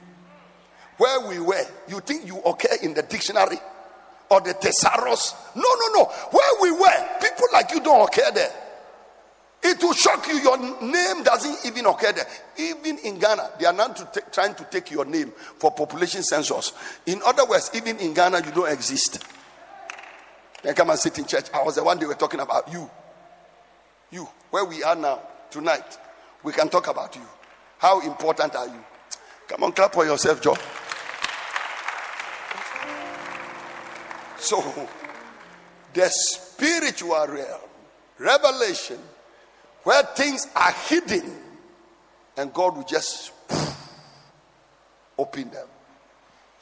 Where 0.97 1.27
we 1.27 1.39
were, 1.39 1.63
you 1.87 1.99
think 1.99 2.25
you 2.25 2.39
occur 2.39 2.75
in 2.81 2.95
the 2.95 3.03
dictionary? 3.03 3.57
Or 4.29 4.41
the 4.41 4.53
thesaurus. 4.53 5.35
No, 5.55 5.61
no, 5.61 5.99
no. 5.99 6.05
Where 6.05 6.61
we 6.61 6.71
were, 6.71 7.19
people 7.21 7.47
like 7.53 7.71
you 7.71 7.79
don't 7.79 8.07
occur 8.07 8.31
there. 8.31 8.51
It 9.63 9.81
will 9.81 9.93
shock 9.93 10.27
you. 10.27 10.35
Your 10.35 10.57
name 10.57 11.23
doesn't 11.23 11.65
even 11.65 11.85
occur 11.87 12.11
there. 12.11 12.27
Even 12.57 12.99
in 12.99 13.17
Ghana, 13.19 13.51
they 13.59 13.65
are 13.65 13.73
not 13.73 13.95
to 13.95 14.07
t- 14.13 14.25
trying 14.31 14.53
to 14.55 14.63
take 14.65 14.91
your 14.91 15.05
name 15.05 15.31
for 15.57 15.71
population 15.71 16.23
census. 16.23 16.73
In 17.05 17.21
other 17.25 17.45
words, 17.45 17.71
even 17.73 17.97
in 17.97 18.13
Ghana, 18.13 18.45
you 18.45 18.51
don't 18.51 18.71
exist. 18.71 19.23
Then 20.63 20.75
come 20.75 20.89
and 20.89 20.99
sit 20.99 21.17
in 21.17 21.25
church. 21.25 21.45
I 21.53 21.63
was 21.63 21.75
the 21.75 21.83
one 21.83 21.99
they 21.99 22.05
were 22.05 22.15
talking 22.15 22.39
about. 22.39 22.71
You. 22.71 22.89
You. 24.11 24.27
Where 24.51 24.65
we 24.65 24.83
are 24.83 24.95
now, 24.95 25.21
tonight, 25.49 25.97
we 26.43 26.53
can 26.53 26.69
talk 26.69 26.87
about 26.87 27.15
you. 27.15 27.23
How 27.79 27.99
important 28.01 28.55
are 28.55 28.67
you? 28.67 28.83
Come 29.47 29.63
on, 29.63 29.71
clap 29.71 29.93
for 29.93 30.05
yourself, 30.05 30.41
Joe. 30.41 30.57
So, 34.47 34.63
the 35.93 36.07
spiritual 36.07 37.27
realm, 37.27 37.59
revelation, 38.17 38.97
where 39.83 40.01
things 40.03 40.47
are 40.55 40.71
hidden, 40.71 41.35
and 42.37 42.53
God 42.53 42.77
will 42.77 42.85
just 42.85 43.33
open 45.17 45.49
them. 45.49 45.67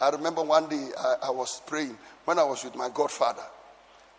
I 0.01 0.09
remember 0.09 0.41
one 0.41 0.67
day 0.67 0.89
I, 0.97 1.15
I, 1.25 1.29
was 1.29 1.61
praying 1.67 1.95
when 2.25 2.39
I 2.39 2.43
was 2.43 2.63
with 2.63 2.75
my 2.75 2.89
godfather. 2.89 3.45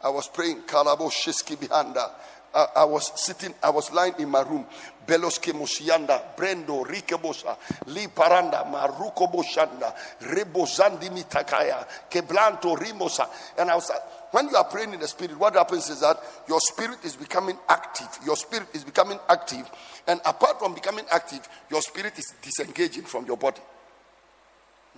I 0.01 0.11
was 0.11 0.29
praying, 0.29 0.59
Kalabo 0.61 1.11
Shiski 1.11 1.57
Bihanda. 1.57 2.13
I, 2.57 2.67
I, 2.77 2.85
was 2.85 3.13
sitting, 3.23 3.55
I 3.63 3.69
was 3.69 3.93
lying 3.93 4.15
in 4.19 4.31
my 4.31 4.41
room. 4.41 4.65
Beloske 5.07 5.53
Musianda, 5.53 6.35
Brendo, 6.35 6.85
Rikebosa, 6.85 7.57
Li 7.87 8.07
Paranda, 8.07 8.65
Maruko 8.65 9.31
Boshanda, 9.31 9.95
Rebozandi 10.23 11.11
Mitakaya, 11.11 11.87
Keblanto 12.11 12.75
Rimosa. 12.77 13.29
And 13.59 13.71
I 13.71 13.75
was 13.75 13.91
when 14.31 14.49
you 14.49 14.57
are 14.57 14.65
praying 14.65 14.95
in 14.95 15.01
the 15.01 15.07
spirit, 15.07 15.39
what 15.39 15.55
happens 15.55 15.89
is 15.91 16.01
that 16.01 16.19
your 16.49 16.61
spirit 16.61 16.99
is 17.05 17.15
becoming 17.15 17.57
active. 17.69 18.09
Your 18.25 18.37
spirit 18.37 18.69
is 18.75 18.85
becoming 18.85 19.19
active. 19.29 19.71
And 20.07 20.21
apart 20.25 20.59
from 20.59 20.75
becoming 20.75 21.05
active, 21.13 21.47
your 21.71 21.83
spirit 21.83 22.19
is 22.19 22.35
disengaging 22.43 23.05
from 23.05 23.27
your 23.27 23.37
body. 23.37 23.61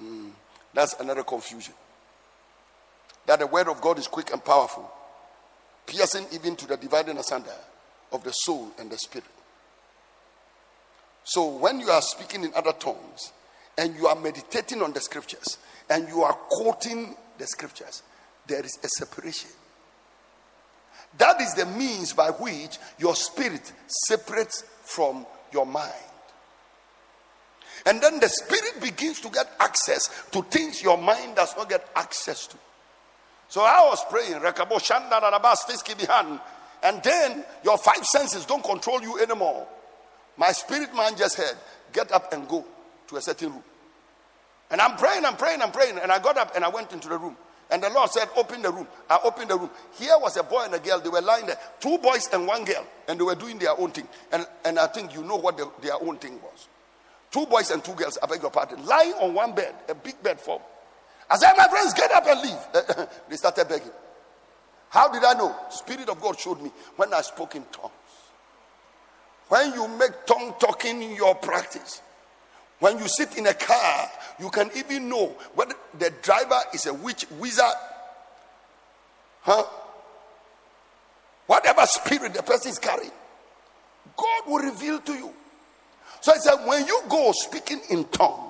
Mm, 0.03 0.31
that's 0.73 0.99
another 1.00 1.25
confusion. 1.25 1.75
That 3.27 3.41
the 3.41 3.47
word 3.47 3.69
of 3.69 3.81
God 3.81 3.99
is 3.99 4.07
quick 4.07 4.33
and 4.33 4.43
powerful 4.43 4.91
piercing 5.88 6.26
even 6.33 6.54
to 6.54 6.66
the 6.68 6.76
dividing 6.76 7.18
asunder 7.18 7.57
of 8.12 8.23
the 8.23 8.30
soul 8.30 8.71
and 8.78 8.90
the 8.90 8.99
spirit. 8.99 9.26
So 11.25 11.49
when 11.49 11.80
you 11.80 11.88
are 11.88 12.02
speaking 12.02 12.45
in 12.45 12.52
other 12.54 12.73
tongues 12.73 13.33
and 13.76 13.97
you 13.97 14.07
are 14.07 14.14
meditating 14.14 14.83
on 14.83 14.92
the 14.92 15.00
scriptures 15.00 15.59
and 15.90 16.09
you 16.09 16.23
are 16.23 16.33
quoting 16.33 17.16
the 17.38 17.47
scriptures, 17.47 18.02
there 18.47 18.64
is 18.64 18.78
a 18.83 18.88
separation. 18.88 19.50
That 21.16 21.40
is 21.40 21.54
the 21.54 21.66
means 21.66 22.12
by 22.12 22.30
which 22.30 22.78
your 22.99 23.14
spirit 23.14 23.73
separates 23.87 24.62
from 24.85 25.26
your 25.52 25.66
mind. 25.66 25.92
And 27.87 28.00
then 28.02 28.21
the 28.21 28.28
spirit 28.28 28.80
begins 28.80 29.21
to 29.21 29.30
get 29.30 29.50
access 29.61 30.26
to 30.33 30.42
things 30.42 30.83
your 30.83 30.99
mind 30.99 31.37
does 31.37 31.57
not 31.57 31.68
get 31.68 31.88
access 31.97 32.47
to. 32.49 32.57
So 33.49 33.62
I 33.62 33.81
was 33.81 34.05
praying, 34.11 34.35
and 36.83 37.02
then 37.02 37.45
your 37.64 37.78
five 37.78 38.05
senses 38.07 38.45
don't 38.45 38.62
control 38.62 39.02
you 39.02 39.19
anymore. 39.19 39.67
My 40.37 40.52
spirit 40.52 40.95
man 40.95 41.17
just 41.17 41.37
said, 41.37 41.57
Get 41.93 42.12
up 42.12 42.33
and 42.33 42.47
go 42.47 42.64
to 43.09 43.17
a 43.17 43.21
certain 43.21 43.50
room. 43.50 43.64
And 44.71 44.81
I'm 44.81 44.97
praying, 44.97 45.25
I'm 45.25 45.37
praying, 45.37 45.62
I'm 45.62 45.73
praying. 45.73 45.99
And 45.99 46.12
I 46.12 46.19
got 46.19 46.37
up 46.37 46.55
and 46.55 46.64
I 46.64 46.69
went 46.69 46.93
into 46.93 47.09
the 47.09 47.17
room. 47.17 47.37
And 47.71 47.83
the 47.83 47.90
Lord 47.90 48.11
said, 48.11 48.28
Open 48.37 48.62
the 48.62 48.71
room. 48.71 48.87
I 49.11 49.19
opened 49.25 49.50
the 49.50 49.59
room. 49.59 49.71
Here 49.99 50.12
was 50.19 50.37
a 50.37 50.43
boy 50.43 50.64
and 50.64 50.75
a 50.75 50.78
girl. 50.78 51.00
They 51.00 51.09
were 51.09 51.21
lying 51.21 51.47
there. 51.47 51.59
Two 51.81 51.99
boys 51.99 52.28
and 52.33 52.47
one 52.47 52.64
girl. 52.64 52.87
And 53.09 53.19
they 53.19 53.25
were 53.25 53.35
doing 53.35 53.59
their 53.59 53.78
own 53.78 53.90
thing. 53.90 54.07
And, 54.31 54.47
and 54.64 54.78
I 54.78 54.87
think 54.87 55.14
you 55.14 55.25
know 55.25 55.37
what 55.37 55.57
the, 55.57 55.71
their 55.83 55.95
own 55.95 56.19
thing 56.19 56.40
was. 56.43 56.69
Two 57.31 57.47
boys 57.47 57.71
and 57.71 57.85
two 57.85 57.95
girls, 57.95 58.17
I 58.23 58.26
beg 58.26 58.40
your 58.40 58.50
pardon, 58.50 58.85
lying 58.87 59.12
on 59.14 59.35
one 59.35 59.55
bed, 59.55 59.75
a 59.88 59.95
big 59.95 60.23
bed 60.23 60.40
form. 60.40 60.62
I 61.30 61.37
said, 61.37 61.52
My 61.56 61.68
friends, 61.68 61.94
get 61.94 62.11
up 62.11 62.26
and 62.26 62.40
leave. 62.40 63.08
they 63.28 63.37
started 63.37 63.68
begging. 63.68 63.90
How 64.90 65.12
did 65.12 65.23
I 65.25 65.35
know? 65.35 65.54
Spirit 65.70 66.08
of 66.08 66.20
God 66.20 66.38
showed 66.38 66.62
me 66.62 66.70
when 66.97 67.12
I 67.12 67.20
spoke 67.20 67.54
in 67.54 67.64
tongues. 67.70 67.92
When 69.49 69.73
you 69.73 69.88
make 69.88 70.26
tongue 70.26 70.54
talking 70.58 71.14
your 71.14 71.35
practice, 71.35 72.02
when 72.80 72.99
you 72.99 73.08
sit 73.08 73.37
in 73.37 73.47
a 73.47 73.54
car, 73.54 74.11
you 74.38 74.50
can 74.50 74.70
even 74.76 75.08
know 75.08 75.35
whether 75.54 75.75
the 75.99 76.11
driver 76.23 76.61
is 76.73 76.87
a 76.87 76.94
witch, 76.94 77.26
wizard, 77.38 77.64
huh? 79.40 79.64
Whatever 81.47 81.82
spirit 81.87 82.35
the 82.35 82.42
person 82.42 82.70
is 82.70 82.78
carrying, 82.78 83.11
God 84.16 84.42
will 84.47 84.58
reveal 84.58 85.00
to 85.00 85.12
you. 85.12 85.35
So 86.20 86.32
I 86.32 86.37
said, 86.37 86.66
when 86.66 86.87
you 86.87 87.00
go 87.08 87.32
speaking 87.32 87.80
in 87.90 88.04
tongues, 88.06 88.48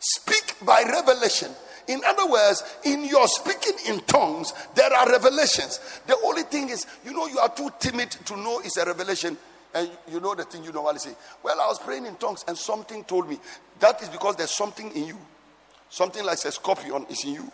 Speak 0.00 0.56
by 0.64 0.82
revelation. 0.82 1.50
In 1.86 2.00
other 2.06 2.26
words, 2.30 2.62
in 2.84 3.04
your 3.04 3.28
speaking 3.28 3.74
in 3.86 4.00
tongues, 4.00 4.52
there 4.74 4.92
are 4.92 5.10
revelations. 5.10 6.00
The 6.06 6.16
only 6.24 6.42
thing 6.44 6.70
is, 6.70 6.86
you 7.04 7.12
know, 7.12 7.26
you 7.26 7.38
are 7.38 7.54
too 7.54 7.70
timid 7.78 8.10
to 8.10 8.36
know 8.36 8.60
it's 8.60 8.78
a 8.78 8.84
revelation. 8.84 9.36
And 9.74 9.90
you 10.10 10.20
know 10.20 10.34
the 10.34 10.44
thing 10.44 10.64
you 10.64 10.72
normally 10.72 10.98
say. 10.98 11.12
Well, 11.42 11.60
I 11.60 11.66
was 11.66 11.78
praying 11.78 12.06
in 12.06 12.16
tongues 12.16 12.44
and 12.48 12.56
something 12.56 13.04
told 13.04 13.28
me. 13.28 13.38
That 13.78 14.02
is 14.02 14.08
because 14.08 14.36
there's 14.36 14.56
something 14.56 14.90
in 14.92 15.06
you. 15.08 15.18
Something 15.90 16.24
like 16.24 16.38
a 16.44 16.52
scorpion 16.52 17.06
is 17.10 17.24
in 17.24 17.34
you. 17.34 17.52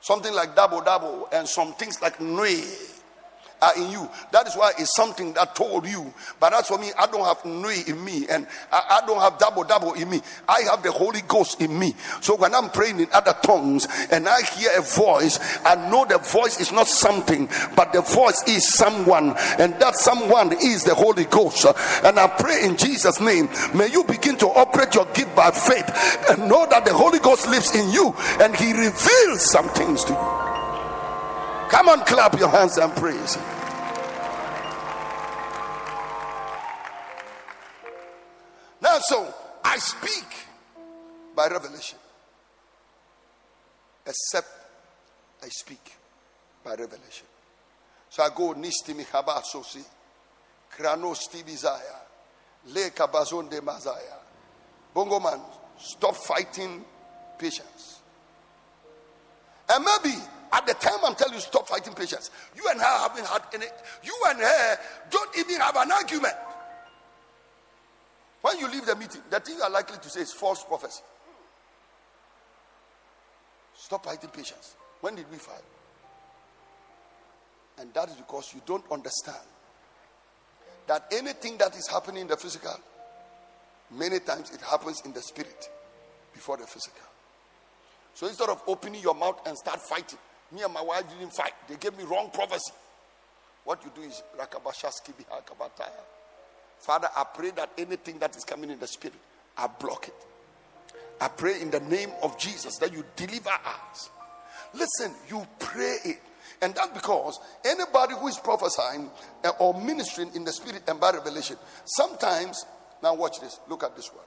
Something 0.00 0.32
like 0.32 0.54
dabo 0.54 0.84
dabo 0.84 1.28
and 1.32 1.48
some 1.48 1.72
things 1.74 2.00
like 2.00 2.20
noe 2.20 2.44
are 3.60 3.76
in 3.76 3.90
you. 3.90 4.08
That 4.32 4.46
is 4.46 4.54
why 4.54 4.72
it's 4.78 4.94
something 4.94 5.32
that 5.34 5.54
told 5.54 5.86
you. 5.86 6.12
But 6.40 6.54
as 6.54 6.68
for 6.68 6.78
me, 6.78 6.90
I 6.98 7.06
don't 7.06 7.24
have 7.24 7.44
nui 7.44 7.82
in 7.86 8.04
me 8.04 8.26
and 8.28 8.46
I, 8.72 9.00
I, 9.02 9.06
don't 9.06 9.20
have 9.20 9.38
double 9.38 9.64
double 9.64 9.94
in 9.94 10.10
me. 10.10 10.20
I 10.48 10.60
have 10.70 10.82
the 10.82 10.92
Holy 10.92 11.20
Ghost 11.26 11.60
in 11.60 11.78
me. 11.78 11.94
So 12.20 12.36
when 12.36 12.54
I'm 12.54 12.70
praying 12.70 13.00
in 13.00 13.08
other 13.12 13.34
tongues 13.42 13.86
and 14.10 14.28
I 14.28 14.42
hear 14.42 14.70
a 14.76 14.82
voice, 14.82 15.38
I 15.64 15.74
know 15.90 16.04
the 16.04 16.18
voice 16.18 16.60
is 16.60 16.72
not 16.72 16.86
something, 16.88 17.48
but 17.76 17.92
the 17.92 18.02
voice 18.02 18.42
is 18.46 18.68
someone, 18.74 19.34
and 19.58 19.74
that 19.80 19.96
someone 19.96 20.52
is 20.52 20.84
the 20.84 20.94
Holy 20.94 21.24
Ghost. 21.24 21.66
And 22.04 22.18
I 22.18 22.26
pray 22.26 22.64
in 22.64 22.76
Jesus' 22.76 23.20
name, 23.20 23.48
may 23.74 23.90
you 23.90 24.04
begin 24.04 24.36
to 24.38 24.46
operate 24.46 24.94
your 24.94 25.06
gift 25.06 25.34
by 25.34 25.50
faith 25.50 25.88
and 26.30 26.48
know 26.48 26.66
that 26.70 26.84
the 26.84 26.92
Holy 26.92 27.18
Ghost 27.18 27.48
lives 27.48 27.74
in 27.74 27.90
you 27.90 28.14
and 28.40 28.54
He 28.56 28.72
reveals 28.72 29.50
some 29.50 29.68
things 29.70 30.04
to 30.04 30.12
you. 30.12 30.57
Come 31.70 31.88
on, 31.88 32.04
clap 32.04 32.38
your 32.38 32.48
hands 32.48 32.78
and 32.78 32.94
praise 32.96 33.36
Now, 38.80 38.98
so 39.00 39.34
I 39.64 39.76
speak 39.78 40.24
by 41.34 41.48
revelation, 41.48 41.98
except 44.06 44.48
I 45.42 45.48
speak 45.48 45.96
by 46.64 46.70
revelation. 46.70 47.26
So 48.10 48.22
I 48.22 48.28
go 48.34 48.54
nistimi 48.54 49.04
habasosi, 49.04 49.84
kranosti 50.74 51.42
bizaya, 51.44 51.98
le 52.66 52.90
de 52.90 53.60
mazaya. 53.60 54.18
Bongo 54.94 55.20
man, 55.20 55.40
stop 55.76 56.16
fighting 56.16 56.84
patience. 57.38 58.00
And 59.68 59.84
maybe 59.84 60.16
at 60.52 60.66
the 60.66 60.74
time 60.74 60.98
I'm 61.04 61.14
telling 61.14 61.34
you 61.34 61.40
stop 61.40 61.68
fighting 61.68 61.94
patience, 61.94 62.30
you 62.56 62.62
and 62.70 62.80
her 62.80 62.98
haven't 63.08 63.26
had 63.26 63.42
any, 63.54 63.66
you 64.02 64.16
and 64.28 64.38
her 64.38 64.78
don't 65.10 65.38
even 65.38 65.60
have 65.60 65.76
an 65.76 65.92
argument. 65.92 66.34
When 68.40 68.58
you 68.58 68.68
leave 68.70 68.86
the 68.86 68.96
meeting, 68.96 69.20
the 69.30 69.40
thing 69.40 69.56
you 69.56 69.62
are 69.62 69.70
likely 69.70 69.98
to 69.98 70.10
say 70.10 70.20
is 70.20 70.32
false 70.32 70.64
prophecy. 70.64 71.02
Stop 73.76 74.04
fighting 74.04 74.30
patience. 74.30 74.74
When 75.00 75.14
did 75.14 75.30
we 75.30 75.38
fight? 75.38 75.62
And 77.80 77.92
that 77.94 78.08
is 78.08 78.16
because 78.16 78.52
you 78.54 78.60
don't 78.66 78.84
understand 78.90 79.36
that 80.86 81.06
anything 81.12 81.58
that 81.58 81.76
is 81.76 81.86
happening 81.86 82.22
in 82.22 82.28
the 82.28 82.36
physical, 82.36 82.74
many 83.90 84.18
times 84.20 84.50
it 84.50 84.60
happens 84.62 85.02
in 85.04 85.12
the 85.12 85.20
spirit 85.20 85.68
before 86.32 86.56
the 86.56 86.66
physical. 86.66 87.02
So 88.14 88.26
instead 88.26 88.48
of 88.48 88.62
opening 88.66 89.00
your 89.00 89.14
mouth 89.14 89.40
and 89.46 89.56
start 89.56 89.80
fighting, 89.80 90.18
me 90.52 90.62
and 90.62 90.72
my 90.72 90.82
wife 90.82 91.04
didn't 91.08 91.32
fight. 91.32 91.52
They 91.68 91.76
gave 91.76 91.96
me 91.96 92.04
wrong 92.04 92.30
prophecy. 92.32 92.72
What 93.64 93.84
you 93.84 93.90
do 93.94 94.02
is. 94.02 94.22
Father, 96.78 97.08
I 97.16 97.24
pray 97.34 97.50
that 97.50 97.70
anything 97.76 98.18
that 98.18 98.36
is 98.36 98.44
coming 98.44 98.70
in 98.70 98.78
the 98.78 98.86
spirit, 98.86 99.18
I 99.56 99.66
block 99.66 100.08
it. 100.08 100.14
I 101.20 101.28
pray 101.28 101.60
in 101.60 101.70
the 101.70 101.80
name 101.80 102.10
of 102.22 102.38
Jesus 102.38 102.76
that 102.76 102.92
you 102.92 103.04
deliver 103.16 103.50
us. 103.50 104.08
Listen, 104.74 105.12
you 105.28 105.46
pray 105.58 105.96
it. 106.04 106.20
And 106.62 106.74
that's 106.74 106.88
because 106.88 107.38
anybody 107.64 108.14
who 108.14 108.28
is 108.28 108.38
prophesying 108.38 109.10
uh, 109.44 109.50
or 109.60 109.80
ministering 109.80 110.30
in 110.34 110.44
the 110.44 110.52
spirit 110.52 110.82
and 110.88 110.98
by 110.98 111.10
revelation, 111.10 111.56
sometimes, 111.84 112.64
now 113.02 113.14
watch 113.14 113.40
this, 113.40 113.60
look 113.68 113.82
at 113.84 113.94
this 113.94 114.08
one. 114.12 114.24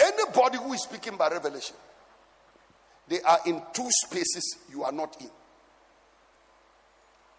Anybody 0.00 0.58
who 0.58 0.72
is 0.72 0.82
speaking 0.82 1.16
by 1.16 1.28
revelation, 1.28 1.76
they 3.08 3.20
are 3.22 3.38
in 3.46 3.62
two 3.72 3.88
spaces 4.06 4.58
you 4.70 4.84
are 4.84 4.92
not 4.92 5.16
in. 5.20 5.30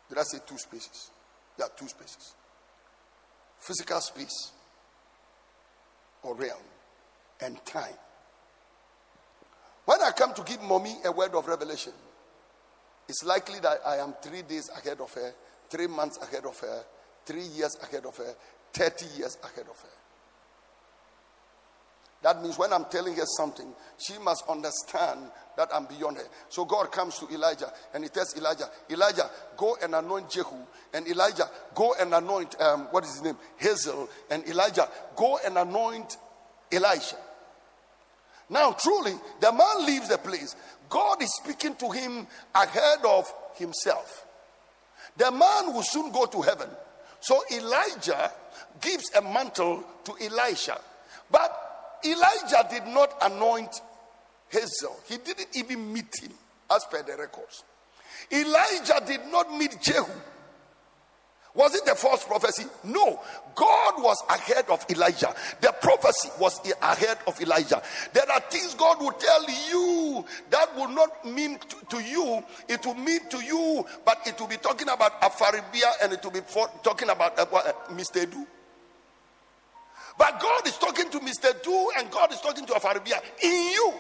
Did 0.10 0.18
I 0.18 0.24
say 0.24 0.40
two 0.48 0.58
spaces? 0.58 1.12
There 1.58 1.68
are 1.68 1.72
two 1.78 1.88
spaces 1.88 2.34
physical 3.60 4.00
space 4.00 4.52
or 6.24 6.36
realm 6.36 6.58
and 7.42 7.64
time. 7.66 7.94
When 9.86 10.02
I 10.02 10.12
come 10.12 10.34
to 10.36 10.44
give 10.44 10.62
mommy 10.62 10.96
a 11.06 11.12
word 11.12 11.34
of 11.36 11.48
revelation, 11.48 11.94
it's 13.08 13.24
likely 13.24 13.60
that 13.60 13.80
I 13.86 13.98
am 13.98 14.14
three 14.22 14.44
days 14.44 14.70
ahead 14.70 15.02
of 15.02 15.12
her, 15.14 15.34
three 15.70 15.88
months 15.88 16.18
ahead 16.22 16.46
of 16.46 16.60
her, 16.60 16.84
three 17.26 17.44
years 17.44 17.76
ahead 17.82 18.06
of 18.06 18.16
her, 18.18 18.36
30 18.74 19.06
years 19.18 19.38
ahead 19.44 19.66
of 19.70 19.80
her. 19.80 19.90
That 22.22 22.42
means 22.42 22.58
when 22.58 22.74
I'm 22.74 22.86
telling 22.86 23.16
her 23.16 23.26
something, 23.26 23.74
she 23.98 24.18
must 24.20 24.44
understand 24.50 25.22
that 25.56 25.70
I'm 25.74 25.86
beyond 25.86 26.18
her. 26.18 26.24
So 26.50 26.66
God 26.66 26.92
comes 26.92 27.18
to 27.20 27.30
Elijah 27.34 27.72
and 27.94 28.04
he 28.04 28.10
tells 28.10 28.36
Elijah, 28.38 28.70
Elijah, 28.90 29.30
go 29.56 29.78
and 29.82 29.96
anoint 29.96 30.30
Jehu. 30.30 30.56
And 30.94 31.08
Elijah, 31.08 31.50
go 31.74 31.96
and 32.00 32.14
anoint, 32.14 32.60
um, 32.62 32.88
what 32.92 33.06
is 33.06 33.14
his 33.14 33.22
name? 33.22 33.38
Hazael. 33.58 34.10
And 34.30 34.46
Elijah, 34.48 34.88
go 35.16 35.40
and 35.46 35.58
anoint 35.58 36.18
Elisha. 36.72 37.16
Now, 38.50 38.72
truly, 38.72 39.14
the 39.40 39.52
man 39.52 39.86
leaves 39.86 40.10
the 40.10 40.18
place. 40.18 40.56
God 40.90 41.22
is 41.22 41.34
speaking 41.36 41.76
to 41.76 41.90
him 41.92 42.28
ahead 42.54 43.00
of 43.06 43.32
himself. 43.56 44.26
The 45.18 45.32
man 45.32 45.74
will 45.74 45.84
soon 45.84 46.12
go 46.12 46.26
to 46.26 46.42
heaven. 46.42 46.70
So 47.22 47.42
Elijah 47.54 48.32
gives 48.82 49.12
a 49.16 49.22
mantle 49.22 49.84
to 50.06 50.14
Elisha. 50.22 50.80
But 51.30 51.69
Elijah 52.06 52.68
did 52.70 52.88
not 52.88 53.14
anoint 53.22 53.82
Hazael, 54.52 54.98
he 55.08 55.18
didn't 55.18 55.50
even 55.56 55.94
meet 55.94 56.14
him, 56.22 56.32
as 56.72 56.86
per 56.86 57.04
the 57.04 57.16
records. 57.18 57.64
Elijah 58.32 59.02
did 59.06 59.22
not 59.32 59.56
meet 59.56 59.80
Jehu. 59.82 60.12
Was 61.56 61.74
it 61.76 61.84
the 61.84 61.96
false 61.96 62.24
prophecy? 62.24 62.66
No. 62.84 63.20
God 63.56 63.94
was 64.02 64.24
ahead 64.30 64.66
of 64.70 64.86
Elijah. 64.90 65.34
The 65.62 65.74
prophecy 65.82 66.30
was 66.40 66.60
ahead 66.82 67.18
of 67.28 67.42
Elijah. 67.42 67.82
There 68.14 68.30
are 68.32 68.40
things 68.42 68.76
God 68.76 69.02
will 69.02 69.12
tell 69.12 69.44
you 69.70 70.26
that 70.52 70.76
will 70.76 70.90
not 70.90 71.26
mean 71.26 71.58
to, 71.58 71.98
to 71.98 72.04
you. 72.04 72.44
It 72.68 72.86
will 72.86 72.94
mean 72.96 73.28
to 73.30 73.44
you, 73.44 73.86
but 74.06 74.20
it 74.26 74.40
will 74.40 74.48
be 74.48 74.58
talking 74.58 74.90
about 74.90 75.20
Afaribia 75.22 75.92
and 76.04 76.14
it 76.14 76.24
will 76.24 76.32
be 76.32 76.42
for, 76.42 76.70
talking 76.84 77.10
about 77.10 77.38
uh, 77.40 77.46
uh, 77.52 77.72
Mr. 77.92 78.26
Edu. 78.26 78.46
But 80.20 80.40
God 80.42 80.68
is 80.68 80.78
talking 80.78 81.10
to 81.12 81.20
Mr. 81.22 81.64
Do 81.64 81.92
and 81.98 82.12
God 82.12 82.32
is 82.34 82.42
talking 82.42 82.66
to 82.66 82.74
Afaribia 82.74 83.22
in 83.42 83.72
you. 83.72 83.94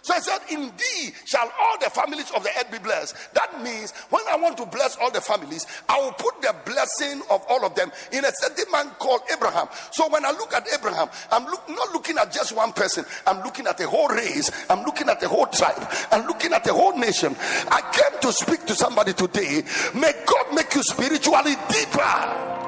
So 0.00 0.14
I 0.14 0.20
said, 0.20 0.38
Indeed, 0.50 1.12
shall 1.26 1.52
all 1.60 1.78
the 1.78 1.90
families 1.90 2.30
of 2.30 2.42
the 2.42 2.48
earth 2.48 2.70
be 2.72 2.78
blessed. 2.78 3.14
That 3.34 3.62
means 3.62 3.92
when 4.08 4.22
I 4.30 4.36
want 4.36 4.56
to 4.56 4.64
bless 4.64 4.96
all 4.96 5.10
the 5.10 5.20
families, 5.20 5.66
I 5.86 6.00
will 6.00 6.12
put 6.12 6.40
the 6.40 6.54
blessing 6.64 7.20
of 7.30 7.44
all 7.50 7.66
of 7.66 7.74
them 7.74 7.92
in 8.12 8.24
a 8.24 8.30
certain 8.32 8.72
man 8.72 8.88
called 8.98 9.20
Abraham. 9.30 9.68
So 9.90 10.08
when 10.08 10.24
I 10.24 10.30
look 10.30 10.54
at 10.54 10.66
Abraham, 10.72 11.10
I'm 11.30 11.44
look, 11.44 11.68
not 11.68 11.92
looking 11.92 12.16
at 12.16 12.32
just 12.32 12.56
one 12.56 12.72
person, 12.72 13.04
I'm 13.26 13.44
looking 13.44 13.66
at 13.66 13.76
the 13.76 13.86
whole 13.86 14.08
race, 14.08 14.50
I'm 14.70 14.84
looking 14.84 15.10
at 15.10 15.20
the 15.20 15.28
whole 15.28 15.46
tribe, 15.46 15.86
I'm 16.10 16.26
looking 16.26 16.54
at 16.54 16.64
the 16.64 16.72
whole 16.72 16.96
nation. 16.96 17.36
I 17.70 17.82
came 17.92 18.20
to 18.22 18.32
speak 18.32 18.64
to 18.66 18.74
somebody 18.74 19.12
today. 19.12 19.62
May 19.94 20.12
God 20.24 20.54
make 20.54 20.74
you 20.74 20.82
spiritually 20.82 21.56
deeper. 21.68 22.67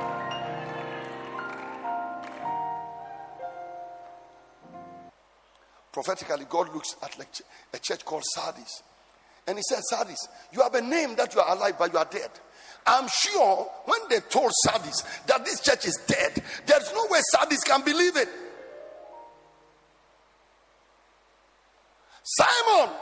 Prophetically, 5.92 6.46
God 6.48 6.72
looks 6.74 6.96
at 7.02 7.18
like 7.18 7.28
a 7.72 7.78
church 7.78 8.04
called 8.04 8.24
Sardis. 8.34 8.82
And 9.46 9.58
he 9.58 9.62
said, 9.68 9.80
Sardis, 9.88 10.28
you 10.52 10.60
have 10.62 10.74
a 10.74 10.80
name 10.80 11.16
that 11.16 11.34
you 11.34 11.40
are 11.40 11.56
alive, 11.56 11.74
but 11.78 11.92
you 11.92 11.98
are 11.98 12.04
dead. 12.04 12.30
I'm 12.86 13.08
sure 13.08 13.70
when 13.84 14.00
they 14.08 14.20
told 14.20 14.50
Sardis 14.64 15.02
that 15.26 15.44
this 15.44 15.60
church 15.60 15.86
is 15.86 15.98
dead, 16.06 16.42
there's 16.66 16.92
no 16.94 17.06
way 17.10 17.18
Sardis 17.32 17.62
can 17.64 17.84
believe 17.84 18.16
it. 18.16 18.28
Simon, 22.22 22.94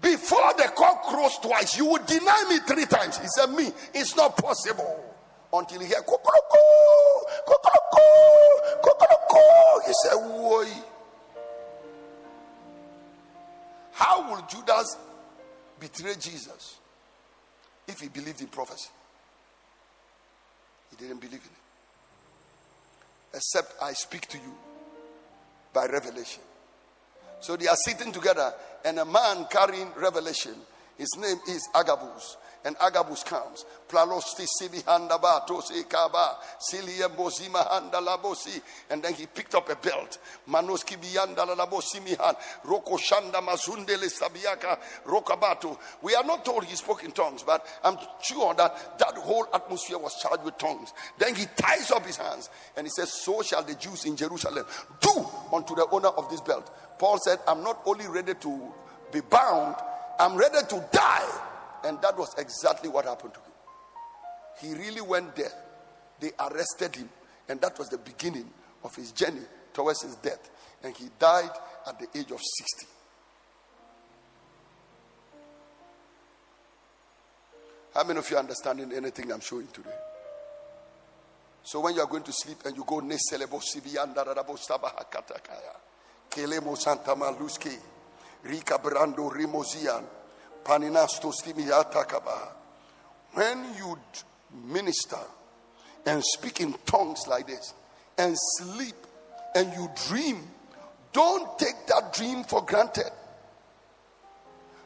before 0.00 0.52
the 0.56 0.70
cock 0.76 1.04
crows 1.04 1.38
twice, 1.42 1.76
you 1.76 1.86
would 1.86 2.06
deny 2.06 2.44
me 2.48 2.58
three 2.60 2.86
times. 2.86 3.18
He 3.18 3.26
said, 3.36 3.46
Me, 3.46 3.72
it's 3.94 4.14
not 4.14 4.36
possible. 4.36 5.07
Until 5.52 5.80
he 5.80 5.86
heard, 5.86 6.04
he 9.88 9.94
said, 10.04 10.16
Whoa. 10.16 10.64
How 13.92 14.30
will 14.30 14.44
Judas 14.46 14.96
betray 15.80 16.14
Jesus 16.20 16.76
if 17.86 17.98
he 17.98 18.08
believed 18.08 18.40
in 18.40 18.48
prophecy? 18.48 18.90
He 20.90 20.96
didn't 20.96 21.20
believe 21.20 21.40
in 21.40 21.40
it. 21.40 23.34
Except 23.34 23.82
I 23.82 23.92
speak 23.94 24.26
to 24.28 24.38
you 24.38 24.54
by 25.72 25.86
revelation. 25.86 26.42
So 27.40 27.56
they 27.56 27.66
are 27.66 27.76
sitting 27.76 28.12
together, 28.12 28.52
and 28.84 28.98
a 28.98 29.04
man 29.04 29.46
carrying 29.50 29.88
revelation, 29.96 30.54
his 30.98 31.16
name 31.16 31.38
is 31.48 31.68
Agabus 31.74 32.36
and 32.64 32.76
Agabus 32.80 33.22
comes. 33.24 33.64
Plalosti 33.88 34.46
sibihandabato 34.60 35.62
sekaba 35.62 36.36
silia 36.60 37.08
bozima 37.08 37.66
handalabosi. 37.66 38.60
And 38.90 39.02
then 39.02 39.14
he 39.14 39.26
picked 39.26 39.54
up 39.54 39.70
a 39.70 39.76
belt. 39.76 40.18
Manoski 40.48 40.96
biyanda 40.96 41.46
labosi 41.46 42.00
mihan. 42.00 42.36
Roko 42.66 42.98
shanda 42.98 43.40
mazundele 43.40 44.10
sabiaka 44.10 44.78
rokabato. 45.06 45.78
We 46.02 46.14
are 46.14 46.24
not 46.24 46.44
told 46.44 46.64
he 46.64 46.76
spoke 46.76 47.04
in 47.04 47.12
tongues, 47.12 47.42
but 47.42 47.64
I'm 47.82 47.96
sure 48.22 48.52
that 48.54 48.98
that 48.98 49.14
whole 49.14 49.46
atmosphere 49.54 49.98
was 49.98 50.20
charged 50.20 50.44
with 50.44 50.58
tongues. 50.58 50.92
Then 51.18 51.34
he 51.34 51.46
ties 51.56 51.90
up 51.90 52.04
his 52.04 52.16
hands 52.16 52.50
and 52.76 52.86
he 52.86 52.90
says, 52.90 53.12
So 53.12 53.40
shall 53.42 53.62
the 53.62 53.74
Jews 53.76 54.04
in 54.04 54.16
Jerusalem 54.16 54.66
do 55.00 55.26
unto 55.52 55.74
the 55.74 55.86
owner 55.90 56.08
of 56.08 56.28
this 56.28 56.40
belt. 56.40 56.70
Paul 56.98 57.18
said, 57.18 57.38
I'm 57.46 57.62
not 57.62 57.80
only 57.86 58.08
ready 58.08 58.34
to 58.34 58.72
be 59.12 59.20
bound, 59.20 59.76
I'm 60.18 60.36
ready 60.36 60.58
to 60.68 60.84
die 60.92 61.40
and 61.84 62.00
that 62.02 62.18
was 62.18 62.34
exactly 62.38 62.88
what 62.88 63.04
happened 63.04 63.34
to 63.34 63.40
him. 63.40 63.48
He 64.60 64.74
really 64.74 65.00
went 65.00 65.36
there. 65.36 65.52
They 66.20 66.30
arrested 66.38 66.96
him. 66.96 67.08
And 67.48 67.60
that 67.60 67.78
was 67.78 67.88
the 67.88 67.98
beginning 67.98 68.48
of 68.84 68.94
his 68.94 69.12
journey 69.12 69.42
towards 69.72 70.02
his 70.02 70.16
death. 70.16 70.50
And 70.82 70.94
he 70.96 71.06
died 71.18 71.50
at 71.86 71.98
the 71.98 72.06
age 72.18 72.30
of 72.30 72.40
60. 72.40 72.86
How 77.94 78.04
many 78.04 78.18
of 78.18 78.30
you 78.30 78.36
are 78.36 78.40
understanding 78.40 78.92
anything 78.92 79.32
I'm 79.32 79.40
showing 79.40 79.68
today? 79.68 79.90
So 81.62 81.80
when 81.80 81.94
you 81.94 82.00
are 82.00 82.06
going 82.06 82.22
to 82.24 82.32
sleep 82.32 82.58
and 82.64 82.76
you 82.76 82.84
go 82.86 83.00
neselebo 83.00 83.60
sibianda 83.62 84.24
katakaya. 84.24 85.74
Kelemo 86.30 86.76
Santa 86.76 87.14
Maluski. 87.14 87.76
Rika 88.44 88.78
Brando 88.78 89.30
Rimozian. 89.30 90.04
Paninasto 90.64 91.32
Stimiatakaba. 91.32 92.52
When 93.32 93.74
you 93.76 93.98
minister 94.66 95.18
and 96.06 96.22
speak 96.22 96.60
in 96.60 96.74
tongues 96.84 97.26
like 97.26 97.46
this 97.46 97.72
and 98.18 98.36
sleep 98.58 98.94
and 99.54 99.72
you 99.72 99.88
dream, 100.08 100.46
don't 101.12 101.58
take 101.58 101.86
that 101.86 102.12
dream 102.12 102.44
for 102.44 102.64
granted. 102.64 103.10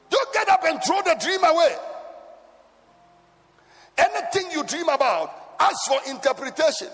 Don't 0.09 0.33
get 0.33 0.49
up 0.49 0.63
and 0.65 0.83
throw 0.85 1.03
the 1.03 1.17
dream 1.21 1.43
away. 1.43 1.77
Anything 3.99 4.51
you 4.53 4.65
dream 4.65 4.89
about, 4.89 5.57
ask 5.59 5.77
for 5.89 6.11
interpretation. 6.11 6.89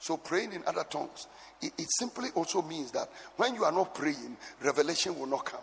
So, 0.00 0.16
praying 0.16 0.54
in 0.54 0.64
other 0.66 0.84
tongues, 0.84 1.26
it, 1.60 1.72
it, 1.76 1.86
simply 1.98 2.30
also 2.34 2.62
means 2.62 2.90
that 2.92 3.10
when 3.36 3.54
you 3.54 3.64
are 3.64 3.72
not 3.72 3.94
praying, 3.94 4.36
revelation 4.64 5.18
will 5.18 5.26
not 5.26 5.44
come. 5.44 5.60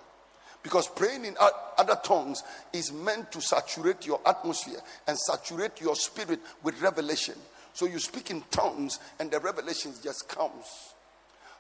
Because 0.62 0.88
praying 0.88 1.26
in 1.26 1.36
other 1.78 1.98
tongues 2.04 2.44
is 2.72 2.92
meant 2.92 3.32
to 3.32 3.42
saturate 3.42 4.06
your 4.06 4.20
atmosphere 4.26 4.80
and 5.08 5.18
saturate 5.18 5.82
your 5.82 5.96
spirit 5.96 6.40
with 6.62 6.80
revelation. 6.82 7.36
So 7.74 7.86
you 7.86 8.00
speak 8.00 8.32
in 8.32 8.44
tongues 8.52 9.00
and 9.20 9.32
the 9.32 9.40
revelation 9.40 9.94
just 10.04 10.28
comes. 10.28 10.66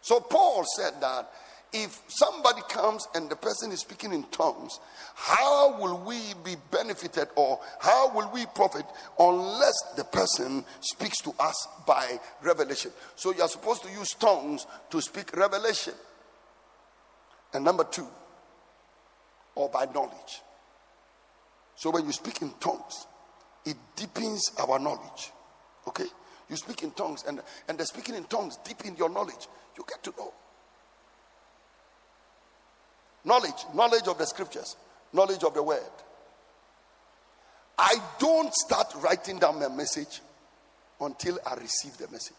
So 0.01 0.19
Paul 0.19 0.63
said 0.75 0.93
that 1.01 1.31
if 1.73 2.01
somebody 2.07 2.61
comes 2.69 3.07
and 3.13 3.29
the 3.29 3.35
person 3.35 3.71
is 3.71 3.81
speaking 3.81 4.13
in 4.13 4.23
tongues, 4.25 4.79
how 5.15 5.77
will 5.79 6.03
we 6.05 6.17
be 6.43 6.55
benefited 6.71 7.27
or 7.35 7.59
how 7.79 8.13
will 8.13 8.29
we 8.33 8.45
profit 8.55 8.85
unless 9.19 9.75
the 9.95 10.03
person 10.03 10.63
speaks 10.79 11.17
to 11.21 11.33
us 11.39 11.67
by 11.85 12.19
revelation? 12.41 12.91
So 13.15 13.33
you 13.33 13.41
are 13.41 13.49
supposed 13.49 13.83
to 13.83 13.91
use 13.91 14.09
tongues 14.11 14.65
to 14.91 15.01
speak 15.01 15.35
revelation. 15.35 15.93
And 17.53 17.65
number 17.65 17.83
two, 17.83 18.07
or 19.55 19.69
by 19.69 19.85
knowledge. 19.93 20.41
So 21.75 21.89
when 21.89 22.05
you 22.05 22.11
speak 22.11 22.41
in 22.41 22.51
tongues, 22.59 23.07
it 23.65 23.75
deepens 23.95 24.51
our 24.59 24.79
knowledge. 24.79 25.31
Okay? 25.87 26.05
You 26.49 26.55
speak 26.55 26.83
in 26.83 26.91
tongues, 26.91 27.23
and, 27.27 27.41
and 27.67 27.77
the 27.77 27.85
speaking 27.85 28.15
in 28.15 28.23
tongues 28.25 28.57
deepen 28.65 28.95
your 28.95 29.09
knowledge. 29.09 29.47
You 29.77 29.83
get 29.87 30.03
to 30.03 30.13
know. 30.17 30.33
Knowledge, 33.27 33.65
knowledge 33.75 34.07
of 34.07 34.17
the 34.17 34.25
scriptures, 34.25 34.77
knowledge 35.11 35.43
of 35.43 35.53
the 35.53 35.61
word. 35.61 35.81
I 37.77 37.95
don't 38.19 38.53
start 38.53 38.87
writing 39.01 39.37
down 39.37 39.59
my 39.59 39.67
message 39.67 40.21
until 41.01 41.37
I 41.45 41.55
receive 41.55 41.97
the 41.97 42.07
message. 42.07 42.35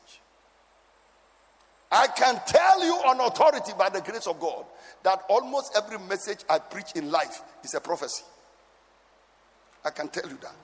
I 1.93 2.07
can 2.07 2.41
tell 2.47 2.83
you 2.83 2.95
on 2.95 3.21
authority 3.21 3.73
by 3.79 3.91
the 3.91 4.01
grace 4.01 4.27
of 4.27 4.41
God 4.41 4.65
that 5.03 5.21
almost 5.29 5.77
every 5.77 5.99
message 5.99 6.39
I 6.49 6.59
preach 6.59 6.93
in 6.95 7.11
life 7.11 7.43
is 7.63 7.75
a 7.75 7.81
prophecy. 7.81 8.25
I 9.85 9.91
can 9.91 10.09
tell 10.09 10.29
you 10.29 10.39
that. 10.41 10.55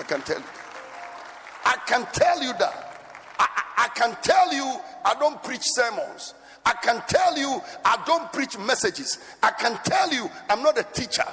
I 0.00 0.02
can 0.02 0.20
tell 0.22 0.38
you. 0.38 0.44
that. 0.44 1.62
I 1.64 1.76
can 1.86 2.06
tell 2.12 2.42
you 2.42 2.52
that. 2.54 2.98
I, 3.38 3.46
I, 3.76 3.84
I 3.84 3.88
can 3.94 4.16
tell 4.20 4.52
you 4.52 4.80
I 5.04 5.14
don't 5.14 5.40
preach 5.44 5.62
sermons. 5.62 6.34
I 6.64 6.72
can 6.74 7.02
tell 7.08 7.36
you, 7.36 7.60
I 7.84 8.02
don't 8.06 8.32
preach 8.32 8.58
messages. 8.58 9.18
I 9.42 9.50
can 9.50 9.78
tell 9.84 10.12
you, 10.12 10.30
I'm 10.48 10.62
not 10.62 10.78
a 10.78 10.84
teacher. 10.84 11.24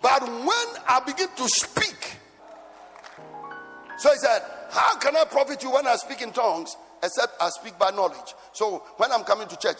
But 0.00 0.22
when 0.22 0.82
I 0.88 1.00
begin 1.06 1.28
to 1.36 1.48
speak, 1.48 2.16
so 3.98 4.10
he 4.10 4.18
said, 4.18 4.42
How 4.70 4.96
can 4.96 5.16
I 5.16 5.24
profit 5.24 5.62
you 5.62 5.70
when 5.70 5.86
I 5.86 5.94
speak 5.96 6.22
in 6.22 6.32
tongues? 6.32 6.76
Except 7.02 7.40
I 7.40 7.48
speak 7.50 7.78
by 7.78 7.90
knowledge. 7.90 8.34
So 8.52 8.82
when 8.96 9.10
I'm 9.12 9.24
coming 9.24 9.48
to 9.48 9.56
church. 9.56 9.76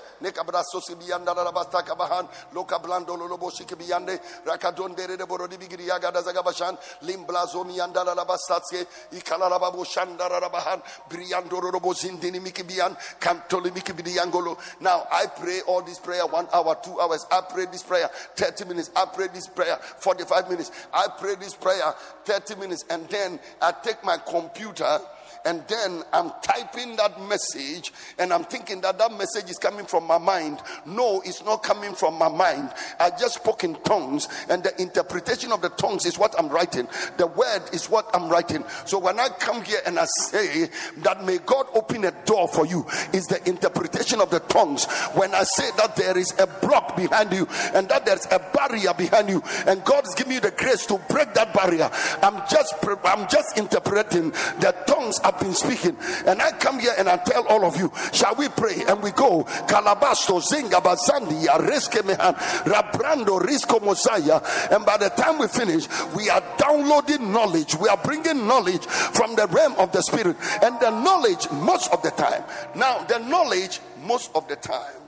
Now 14.81 15.07
I 15.11 15.27
pray 15.27 15.61
all 15.67 15.83
this 15.83 15.99
prayer 15.99 16.27
one 16.27 16.49
hour, 16.53 16.77
two 16.83 17.01
hours. 17.01 17.27
I 17.31 17.41
pray 17.49 17.67
this 17.67 17.83
prayer 17.83 18.09
30 18.37 18.65
minutes. 18.65 18.91
I 18.97 19.05
pray 19.07 19.29
this 19.29 19.47
prayer 19.49 19.77
45 19.77 20.49
minutes. 20.51 20.71
I 20.93 21.07
pray 21.19 21.35
this 21.37 21.55
prayer 21.55 21.93
30 22.25 22.57
minutes, 22.57 22.85
and 22.91 23.09
then 23.09 23.39
I 23.61 23.73
take 23.83 24.03
my 24.05 24.17
computer 24.19 24.99
and 25.45 25.63
then 25.69 26.03
I'm 26.13 26.33
typing 26.43 26.97
that 26.97 27.21
message 27.29 27.93
and 28.19 28.33
I'm 28.33 28.45
thinking 28.45 28.81
that 28.83 28.99
that 28.99 29.13
message 29.13 29.51
is 29.51 29.59
coming 29.59 29.87
from 29.87 30.07
my 30.07 30.19
mind. 30.19 30.61
No, 30.87 31.23
it's 31.25 31.45
not 31.45 31.63
coming 31.63 31.95
from 31.95 32.19
my 32.19 32.29
mind. 32.29 32.71
I 33.01 33.11
just 33.11 33.35
spoke 33.37 33.65
in 33.65 33.75
tongues 33.83 34.29
and 34.49 34.63
the 34.63 34.81
interpretation 34.81 35.53
of 35.53 35.63
the 35.63 35.71
tongues 35.71 36.07
is 36.07 36.19
what 36.19 36.35
I'm 36.39 36.49
writing. 36.49 36.89
The 37.17 37.27
word 37.27 37.63
is 37.73 37.91
what 37.91 38.09
I'm 38.15 38.29
writing. 38.29 38.65
So 38.85 38.99
when 38.99 39.19
I 39.19 39.29
come 39.29 39.63
here 39.63 39.81
and 39.87 39.99
I 39.99 40.07
say 40.07 40.69
that 40.99 41.25
may 41.25 41.39
God 41.39 41.67
open 41.75 42.05
a 42.05 42.13
door 42.25 42.49
for 42.49 42.67
you, 42.67 42.87
is 43.13 43.27
the 43.27 43.47
interpretation 43.49 44.21
of 44.21 44.31
the 44.31 44.41
tongues. 44.41 44.85
When 45.15 45.35
I 45.35 45.43
say 45.45 45.71
that 45.77 45.97
there 45.97 46.17
is 46.17 46.33
a 46.39 46.47
block 46.47 46.97
behind 46.97 47.33
you 47.33 47.47
and 47.75 47.89
that 47.89 48.07
there's 48.07 48.27
a 48.27 48.39
barrier 48.55 48.95
behind 48.95 49.29
you 49.29 49.43
and 49.67 49.85
God 49.85 50.07
is 50.07 50.15
giving 50.15 50.35
you 50.35 50.41
the 50.41 50.51
grace 50.53 50.87
to 50.87 50.99
break 51.09 51.35
that 51.35 51.53
barrier, 51.53 51.91
I'm 52.23 52.43
just 52.51 52.75
I'm 53.05 53.29
just 53.29 53.59
interpreting 53.59 54.31
the 54.61 54.75
tongues 54.87 55.21
have 55.33 55.41
been 55.41 55.55
speaking. 55.55 55.97
And 56.27 56.41
I 56.41 56.53
come 56.53 56.79
here 56.79 56.93
and 56.99 57.09
I 57.09 57.17
tell 57.17 57.47
all 57.47 57.65
of 57.65 57.77
you, 57.77 57.91
shall 58.13 58.35
we 58.35 58.49
pray? 58.49 58.83
And 58.89 59.03
we 59.03 59.11
go. 59.13 59.45
Calabasto, 59.67 60.41
Zinga, 60.41 60.81
Bazandi, 60.81 61.47
Areske 61.47 62.03
Mehan, 62.03 62.35
Rabrando, 62.65 63.41
Risco 63.41 63.83
Mosiah. 63.83 64.41
And 64.71 64.85
by 64.85 64.97
the 64.97 65.11
time 65.11 65.39
we 65.39 65.49
finish, 65.49 65.87
we 66.15 66.29
are 66.31 66.43
downloading 66.59 67.33
knowledge. 67.33 67.77
We 67.77 67.89
are 67.89 67.97
bringing 67.97 68.47
knowledge 68.47 68.85
from 68.87 69.35
the 69.37 69.47
realm 69.49 69.75
of 69.79 69.93
the 69.93 70.03
spirit. 70.03 70.37
And 70.63 70.79
the 70.81 70.91
knowledge, 70.91 71.51
most 71.53 71.93
of 71.93 72.03
the 72.03 72.11
time. 72.11 72.45
Now, 72.75 73.05
the 73.05 73.19
knowledge, 73.19 73.81
most 74.05 74.31
of 74.35 74.49
the 74.49 74.57
time. 74.57 75.01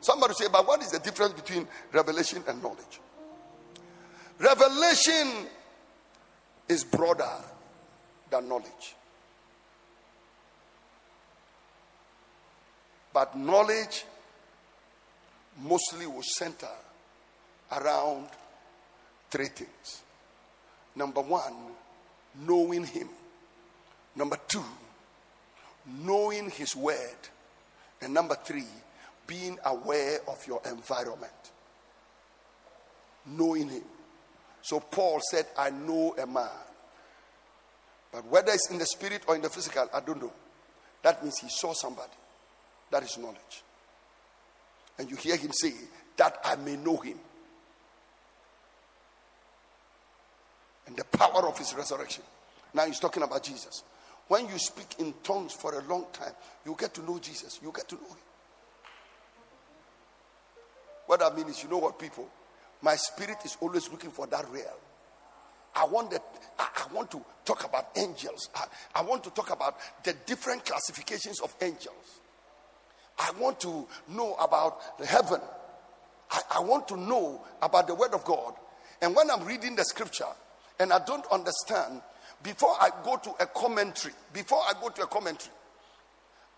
Somebody 0.00 0.34
say, 0.34 0.46
but 0.52 0.66
what 0.66 0.82
is 0.82 0.90
the 0.90 0.98
difference 0.98 1.32
between 1.32 1.66
revelation 1.92 2.42
and 2.46 2.62
knowledge? 2.62 3.00
Revelation 4.38 5.46
is 6.68 6.84
broader 6.84 7.30
than 8.30 8.48
knowledge. 8.48 8.95
But 13.16 13.34
knowledge 13.34 14.04
mostly 15.62 16.06
will 16.06 16.22
center 16.22 16.68
around 17.72 18.26
three 19.30 19.48
things. 19.48 20.02
Number 20.94 21.22
one, 21.22 21.54
knowing 22.46 22.84
Him. 22.84 23.08
Number 24.16 24.36
two, 24.46 24.62
knowing 25.86 26.50
His 26.50 26.76
Word. 26.76 27.16
And 28.02 28.12
number 28.12 28.34
three, 28.34 28.68
being 29.26 29.56
aware 29.64 30.18
of 30.28 30.46
your 30.46 30.60
environment. 30.66 31.32
Knowing 33.24 33.70
Him. 33.70 33.84
So 34.60 34.78
Paul 34.78 35.22
said, 35.30 35.46
I 35.56 35.70
know 35.70 36.14
a 36.22 36.26
man. 36.26 36.50
But 38.12 38.26
whether 38.26 38.52
it's 38.52 38.70
in 38.70 38.76
the 38.76 38.84
spirit 38.84 39.22
or 39.26 39.36
in 39.36 39.40
the 39.40 39.48
physical, 39.48 39.88
I 39.94 40.00
don't 40.00 40.20
know. 40.20 40.34
That 41.02 41.22
means 41.22 41.38
he 41.38 41.48
saw 41.48 41.72
somebody. 41.72 42.12
That 42.90 43.02
is 43.02 43.18
knowledge. 43.18 43.62
And 44.98 45.10
you 45.10 45.16
hear 45.16 45.36
him 45.36 45.52
say, 45.52 45.72
That 46.16 46.38
I 46.44 46.56
may 46.56 46.76
know 46.76 46.96
him. 46.96 47.18
And 50.86 50.96
the 50.96 51.04
power 51.04 51.48
of 51.48 51.58
his 51.58 51.74
resurrection. 51.74 52.22
Now 52.72 52.86
he's 52.86 53.00
talking 53.00 53.22
about 53.22 53.42
Jesus. 53.42 53.82
When 54.28 54.48
you 54.48 54.58
speak 54.58 54.96
in 54.98 55.14
tongues 55.22 55.52
for 55.52 55.78
a 55.78 55.82
long 55.84 56.06
time, 56.12 56.32
you 56.64 56.76
get 56.78 56.94
to 56.94 57.02
know 57.02 57.18
Jesus. 57.18 57.60
You 57.62 57.72
get 57.74 57.88
to 57.88 57.94
know 57.96 58.08
him. 58.08 58.16
What 61.06 61.22
I 61.22 61.34
mean 61.34 61.48
is, 61.48 61.62
you 61.62 61.70
know 61.70 61.78
what, 61.78 61.98
people? 61.98 62.28
My 62.82 62.96
spirit 62.96 63.38
is 63.44 63.56
always 63.60 63.90
looking 63.90 64.10
for 64.10 64.26
that 64.26 64.48
realm. 64.50 64.66
I 65.74 65.84
want 65.84 66.10
that. 66.10 66.24
I, 66.58 66.68
I 66.76 66.94
want 66.94 67.10
to 67.12 67.20
talk 67.44 67.64
about 67.64 67.90
angels. 67.96 68.48
I, 68.54 68.64
I 68.96 69.02
want 69.02 69.22
to 69.24 69.30
talk 69.30 69.50
about 69.50 69.76
the 70.02 70.14
different 70.26 70.64
classifications 70.64 71.40
of 71.40 71.54
angels. 71.60 72.20
I 73.18 73.30
want 73.38 73.60
to 73.60 73.86
know 74.08 74.34
about 74.34 74.98
the 74.98 75.06
heaven. 75.06 75.40
I, 76.30 76.40
I 76.56 76.60
want 76.60 76.88
to 76.88 76.96
know 76.96 77.40
about 77.62 77.86
the 77.86 77.94
word 77.94 78.14
of 78.14 78.24
God. 78.24 78.54
And 79.00 79.14
when 79.14 79.30
I'm 79.30 79.44
reading 79.44 79.76
the 79.76 79.84
scripture 79.84 80.24
and 80.78 80.92
I 80.92 81.04
don't 81.04 81.26
understand, 81.32 82.02
before 82.42 82.74
I 82.80 82.90
go 83.04 83.16
to 83.16 83.30
a 83.40 83.46
commentary, 83.46 84.14
before 84.32 84.58
I 84.58 84.72
go 84.80 84.88
to 84.90 85.02
a 85.02 85.06
commentary, 85.06 85.52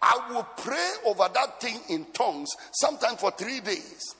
I 0.01 0.31
will 0.31 0.47
pray 0.57 0.93
over 1.07 1.29
that 1.33 1.61
thing 1.61 1.81
in 1.89 2.07
tongues, 2.13 2.49
sometimes 2.73 3.21
for 3.21 3.31
three 3.33 3.61
days. 3.61 4.15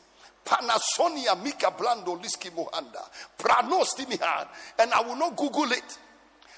Panasonia 0.45 1.41
Mika 1.43 1.67
Blando 1.67 2.21
Liski 2.21 2.51
Mohanda. 2.51 3.03
Pranosti 3.39 4.07
Mihan. 4.07 4.49
And 4.79 4.93
I 4.93 5.03
will 5.03 5.17
not 5.17 5.37
Google 5.37 5.71
it. 5.73 5.99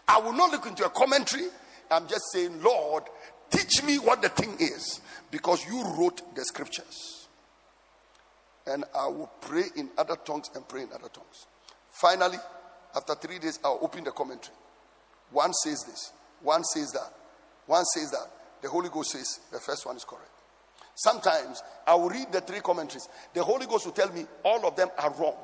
I 0.07 0.21
will 0.21 0.33
not 0.33 0.53
look 0.53 0.67
into 0.67 0.85
a 0.85 0.91
commentary. 0.91 1.47
I'm 1.91 2.07
just 2.07 2.23
saying, 2.33 2.63
Lord, 2.63 3.05
teach 3.51 3.83
me 3.83 3.99
what 3.99 4.23
the 4.23 4.29
thing 4.29 4.57
is 4.59 5.01
because 5.31 5.67
you 5.67 5.83
wrote 5.97 6.35
the 6.35 6.45
scriptures. 6.45 7.29
And 8.67 8.85
I 8.95 9.09
will 9.09 9.31
pray 9.41 9.65
in 9.77 9.91
other 9.99 10.17
tongues 10.17 10.51
and 10.55 10.67
pray 10.69 10.83
in 10.83 10.89
other 10.93 11.09
tongues. 11.09 11.47
Finally, 11.91 12.39
after 12.95 13.15
three 13.15 13.39
days, 13.39 13.59
I'll 13.65 13.79
open 13.83 14.05
the 14.05 14.13
commentary. 14.13 14.55
One 15.33 15.53
says 15.53 15.85
this, 15.85 16.13
one 16.43 16.65
says 16.65 16.91
that, 16.93 17.13
one 17.67 17.85
says 17.85 18.11
that. 18.11 18.27
The 18.63 18.69
Holy 18.69 18.89
Ghost 18.91 19.13
says 19.13 19.41
the 19.51 19.61
first 19.61 19.87
one 19.87 19.97
is 19.97 20.05
correct. 20.05 20.29
Sometimes 20.95 21.63
I 21.87 21.95
will 21.95 22.11
read 22.11 22.31
the 22.31 22.43
three 22.43 22.61
commentaries. 22.61 23.09
The 23.33 23.43
Holy 23.43 23.67
Ghost 23.67 23.87
will 23.87 23.93
tell 23.93 24.13
me 24.13 24.27
all 24.45 24.67
of 24.67 24.77
them 24.77 24.89
are 24.99 25.11
wrong. 25.15 25.39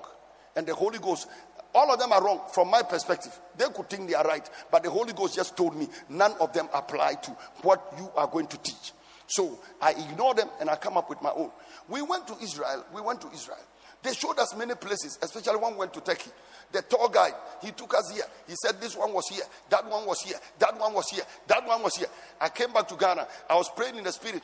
And 0.54 0.66
the 0.66 0.74
Holy 0.74 0.98
Ghost, 0.98 1.28
all 1.76 1.92
of 1.92 2.00
them 2.00 2.10
are 2.10 2.24
wrong 2.24 2.40
from 2.52 2.70
my 2.70 2.82
perspective. 2.82 3.38
They 3.56 3.66
could 3.66 3.88
think 3.90 4.08
they 4.08 4.14
are 4.14 4.24
right, 4.24 4.48
but 4.70 4.82
the 4.82 4.90
Holy 4.90 5.12
Ghost 5.12 5.36
just 5.36 5.56
told 5.56 5.76
me 5.76 5.86
none 6.08 6.32
of 6.40 6.52
them 6.52 6.68
apply 6.72 7.14
to 7.14 7.30
what 7.62 7.92
you 7.98 8.10
are 8.16 8.26
going 8.26 8.46
to 8.48 8.56
teach. 8.58 8.92
So 9.28 9.58
I 9.80 9.90
ignore 9.90 10.34
them 10.34 10.48
and 10.58 10.70
I 10.70 10.76
come 10.76 10.96
up 10.96 11.10
with 11.10 11.20
my 11.20 11.30
own. 11.30 11.50
We 11.88 12.00
went 12.00 12.26
to 12.28 12.36
Israel. 12.42 12.84
We 12.94 13.00
went 13.02 13.20
to 13.20 13.30
Israel. 13.30 13.58
They 14.02 14.14
showed 14.14 14.38
us 14.38 14.54
many 14.56 14.74
places, 14.74 15.18
especially 15.20 15.56
one 15.58 15.76
went 15.76 15.92
to 15.94 16.00
Turkey. 16.00 16.30
The 16.70 16.82
tour 16.82 17.08
guide, 17.12 17.34
he 17.62 17.72
took 17.72 17.94
us 17.94 18.10
here. 18.12 18.24
He 18.46 18.54
said 18.62 18.80
this 18.80 18.96
one 18.96 19.12
was 19.12 19.28
here, 19.28 19.44
that 19.70 19.84
one 19.90 20.06
was 20.06 20.20
here, 20.20 20.36
that 20.58 20.78
one 20.78 20.94
was 20.94 21.08
here, 21.10 21.24
that 21.48 21.66
one 21.66 21.82
was 21.82 21.96
here. 21.96 22.08
I 22.40 22.48
came 22.48 22.72
back 22.72 22.86
to 22.88 22.96
Ghana. 22.96 23.26
I 23.50 23.54
was 23.56 23.68
praying 23.74 23.96
in 23.96 24.04
the 24.04 24.12
spirit. 24.12 24.42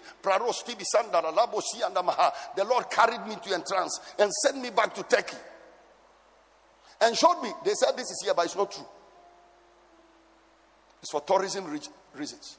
The 2.57 2.65
Lord 2.69 2.91
carried 2.91 3.27
me 3.27 3.37
to 3.43 3.55
entrance 3.55 4.01
and 4.19 4.33
sent 4.33 4.59
me 4.61 4.71
back 4.71 4.95
to 4.95 5.03
Turkey. 5.05 5.37
And 7.03 7.17
showed 7.17 7.43
me. 7.43 7.51
They 7.65 7.73
said 7.75 7.97
this 7.97 8.11
is 8.11 8.23
here, 8.25 8.33
but 8.35 8.45
it's 8.45 8.57
not 8.57 8.71
true. 8.71 8.87
It's 11.03 11.11
for 11.11 11.21
tourism 11.21 11.67
reasons. 12.15 12.59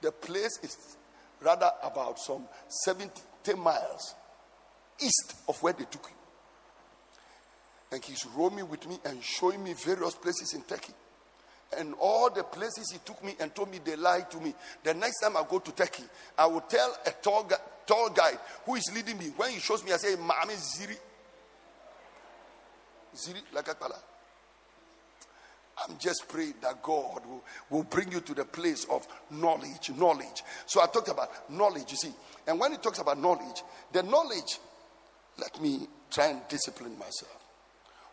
The 0.00 0.12
place 0.12 0.60
is 0.62 0.96
rather 1.42 1.70
about 1.82 2.18
some 2.20 2.44
70 2.68 3.10
miles 3.56 4.14
east 5.00 5.34
of 5.48 5.60
where 5.62 5.72
they 5.72 5.84
took 5.84 6.06
you. 6.08 6.16
And 7.92 8.04
he's 8.04 8.24
roaming 8.36 8.68
with 8.68 8.86
me 8.88 8.98
and 9.04 9.22
showing 9.22 9.64
me 9.64 9.72
various 9.72 10.14
places 10.14 10.54
in 10.54 10.62
Turkey. 10.62 10.92
And 11.76 11.94
all 12.00 12.30
the 12.30 12.44
places 12.44 12.92
he 12.92 12.98
took 13.04 13.22
me 13.24 13.34
and 13.40 13.52
told 13.52 13.70
me 13.70 13.80
they 13.84 13.96
lied 13.96 14.30
to 14.30 14.40
me. 14.40 14.54
The 14.84 14.94
next 14.94 15.20
time 15.20 15.36
I 15.36 15.42
go 15.48 15.58
to 15.58 15.72
Turkey, 15.72 16.04
I 16.38 16.46
will 16.46 16.60
tell 16.62 16.96
a 17.04 17.10
tall, 17.10 17.44
guy, 17.44 17.56
tall 17.84 18.10
guy 18.10 18.32
who 18.64 18.76
is 18.76 18.90
leading 18.94 19.18
me. 19.18 19.32
When 19.36 19.50
he 19.50 19.58
shows 19.58 19.84
me, 19.84 19.92
I 19.92 19.96
say, 19.96 20.14
Mami 20.14 20.54
Ziri. 20.54 20.96
I'm 25.88 25.96
just 25.98 26.28
praying 26.28 26.54
that 26.62 26.82
God 26.82 27.22
will, 27.26 27.44
will 27.70 27.84
bring 27.84 28.12
you 28.12 28.20
to 28.20 28.34
the 28.34 28.44
place 28.44 28.84
of 28.90 29.06
knowledge. 29.30 29.90
Knowledge. 29.96 30.42
So 30.66 30.82
I 30.82 30.86
talked 30.86 31.08
about 31.08 31.50
knowledge, 31.50 31.90
you 31.90 31.96
see. 31.96 32.12
And 32.46 32.60
when 32.60 32.72
he 32.72 32.78
talks 32.78 32.98
about 32.98 33.18
knowledge, 33.18 33.62
the 33.92 34.02
knowledge, 34.02 34.58
let 35.38 35.60
me 35.60 35.86
try 36.10 36.28
and 36.28 36.40
discipline 36.48 36.98
myself 36.98 37.40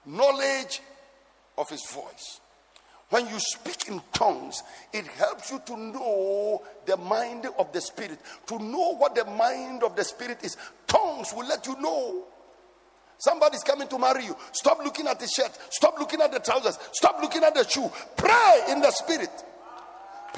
knowledge 0.07 0.81
of 1.57 1.69
his 1.69 1.85
voice. 1.91 2.39
When 3.09 3.27
you 3.27 3.39
speak 3.39 3.87
in 3.87 4.01
tongues, 4.11 4.63
it 4.91 5.07
helps 5.07 5.51
you 5.51 5.61
to 5.65 5.77
know 5.77 6.61
the 6.85 6.97
mind 6.97 7.47
of 7.57 7.71
the 7.71 7.79
spirit, 7.79 8.19
to 8.47 8.59
know 8.59 8.95
what 8.95 9.15
the 9.15 9.23
mind 9.25 9.83
of 9.83 9.95
the 9.95 10.03
spirit 10.03 10.43
is. 10.43 10.57
Tongues 10.87 11.33
will 11.33 11.47
let 11.47 11.65
you 11.67 11.79
know. 11.79 12.25
Somebody's 13.19 13.63
coming 13.63 13.87
to 13.87 13.97
marry 13.97 14.25
you. 14.25 14.35
Stop 14.51 14.79
looking 14.83 15.07
at 15.07 15.19
the 15.19 15.27
shirt. 15.27 15.51
Stop 15.71 15.99
looking 15.99 16.21
at 16.21 16.31
the 16.31 16.39
trousers. 16.39 16.77
Stop 16.91 17.19
looking 17.21 17.43
at 17.43 17.55
the 17.55 17.67
shoe. 17.67 17.89
Pray 18.15 18.65
in 18.69 18.79
the 18.81 18.91
spirit. 18.91 19.31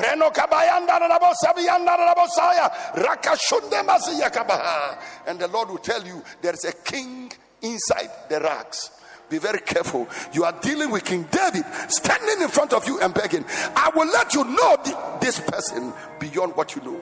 And 0.02 0.22
the 5.40 5.50
Lord 5.52 5.70
will 5.70 5.78
tell 5.78 6.06
you 6.06 6.24
there 6.42 6.54
is 6.54 6.64
a 6.64 6.72
king 6.72 7.34
inside 7.62 8.10
the 8.30 8.40
rags. 8.40 8.92
Be 9.30 9.38
very 9.38 9.60
careful. 9.60 10.08
You 10.34 10.46
are 10.46 10.58
dealing 10.62 10.90
with 10.90 11.04
King 11.04 11.28
David 11.30 11.66
standing 11.90 12.42
in 12.42 12.48
front 12.48 12.74
of 12.74 12.88
you 12.88 13.00
and 13.02 13.14
begging, 13.14 13.46
I 13.76 13.92
will 13.94 14.08
let 14.08 14.34
you 14.34 14.44
know 14.44 14.78
this 15.22 15.40
person 15.40 15.94
beyond 16.20 16.56
what 16.56 16.76
you 16.76 16.82
know. 16.82 17.02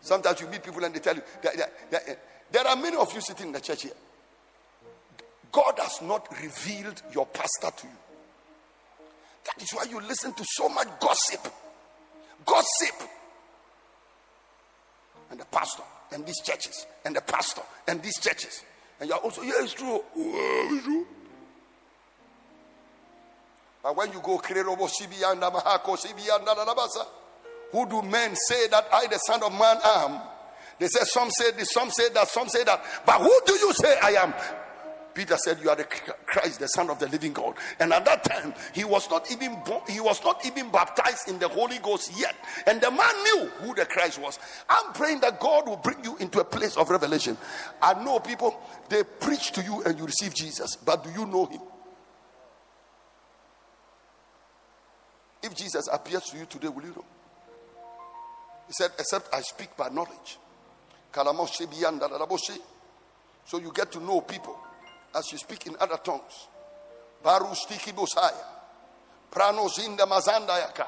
Sometimes 0.00 0.40
you 0.40 0.48
meet 0.48 0.62
people 0.62 0.82
and 0.84 0.94
they 0.94 1.00
tell 1.00 1.14
you 1.14 1.22
that, 1.42 1.56
that, 1.56 1.90
that, 1.90 2.18
there 2.50 2.66
are 2.66 2.76
many 2.76 2.96
of 2.96 3.12
you 3.12 3.20
sitting 3.20 3.48
in 3.48 3.52
the 3.52 3.60
church 3.60 3.82
here. 3.82 3.92
God 5.52 5.74
has 5.78 6.02
not 6.02 6.28
revealed 6.42 7.02
your 7.12 7.26
pastor 7.26 7.70
to 7.76 7.86
you. 7.86 7.92
That 9.44 9.62
is 9.62 9.70
why 9.72 9.84
you 9.84 10.00
listen 10.00 10.32
to 10.34 10.44
so 10.46 10.68
much 10.68 10.88
gossip. 11.00 11.52
Gossip. 12.44 13.08
And 15.30 15.40
the 15.40 15.44
pastor, 15.46 15.82
and 16.12 16.24
these 16.26 16.40
churches, 16.42 16.86
and 17.04 17.14
the 17.14 17.20
pastor, 17.20 17.62
and 17.86 18.02
these 18.02 18.18
churches. 18.20 18.62
And 19.00 19.08
you're 19.08 19.18
also, 19.18 19.42
yeah, 19.42 19.52
it's 19.60 19.74
true. 19.74 20.00
it's 20.16 20.84
true. 20.84 21.06
But 23.82 23.96
when 23.96 24.12
you 24.12 24.20
go, 24.20 24.38
who 27.72 27.86
do 27.88 28.02
men 28.02 28.34
say 28.36 28.68
that 28.68 28.88
I, 28.92 29.06
the 29.06 29.18
Son 29.18 29.42
of 29.42 29.52
Man, 29.52 29.78
am? 29.84 30.20
They 30.78 30.86
said, 30.88 31.06
some 31.06 31.30
say 31.30 31.50
this, 31.52 31.70
some 31.72 31.90
say 31.90 32.08
that, 32.10 32.28
some 32.28 32.48
say 32.48 32.64
that. 32.64 32.82
But 33.04 33.20
who 33.20 33.40
do 33.46 33.54
you 33.54 33.72
say 33.72 33.96
I 34.00 34.10
am? 34.12 34.34
Peter 35.18 35.36
said, 35.36 35.58
You 35.60 35.68
are 35.68 35.74
the 35.74 35.82
Christ, 35.82 36.60
the 36.60 36.68
Son 36.68 36.88
of 36.90 37.00
the 37.00 37.08
living 37.08 37.32
God. 37.32 37.56
And 37.80 37.92
at 37.92 38.04
that 38.04 38.22
time, 38.22 38.54
he 38.72 38.84
was 38.84 39.10
not 39.10 39.28
even 39.32 39.58
born, 39.64 39.80
he 39.88 39.98
was 39.98 40.22
not 40.22 40.46
even 40.46 40.70
baptized 40.70 41.28
in 41.28 41.40
the 41.40 41.48
Holy 41.48 41.78
Ghost 41.78 42.12
yet. 42.16 42.36
And 42.68 42.80
the 42.80 42.88
man 42.88 43.24
knew 43.24 43.46
who 43.62 43.74
the 43.74 43.84
Christ 43.84 44.20
was. 44.20 44.38
I'm 44.68 44.92
praying 44.92 45.20
that 45.22 45.40
God 45.40 45.66
will 45.66 45.78
bring 45.78 46.04
you 46.04 46.16
into 46.18 46.38
a 46.38 46.44
place 46.44 46.76
of 46.76 46.88
revelation. 46.88 47.36
I 47.82 48.00
know 48.04 48.20
people, 48.20 48.60
they 48.88 49.02
preach 49.02 49.50
to 49.52 49.62
you 49.62 49.82
and 49.82 49.98
you 49.98 50.06
receive 50.06 50.36
Jesus, 50.36 50.76
but 50.76 51.02
do 51.02 51.10
you 51.10 51.26
know 51.26 51.46
him? 51.46 51.62
If 55.42 55.56
Jesus 55.56 55.88
appears 55.92 56.22
to 56.26 56.38
you 56.38 56.46
today, 56.46 56.68
will 56.68 56.84
you 56.84 56.90
know? 56.90 57.04
He 58.68 58.72
said, 58.72 58.92
Except 59.00 59.34
I 59.34 59.40
speak 59.40 59.76
by 59.76 59.88
knowledge. 59.88 60.38
So 63.44 63.58
you 63.58 63.72
get 63.72 63.90
to 63.92 64.00
know 64.00 64.20
people 64.20 64.58
as 65.14 65.32
you 65.32 65.38
speak 65.38 65.66
in 65.66 65.76
other 65.80 65.96
tongues. 65.96 66.48
Barustiki 67.24 67.92
Bosaya. 67.94 68.44
Pranozinda 69.30 70.00
Mazandayaka. 70.00 70.86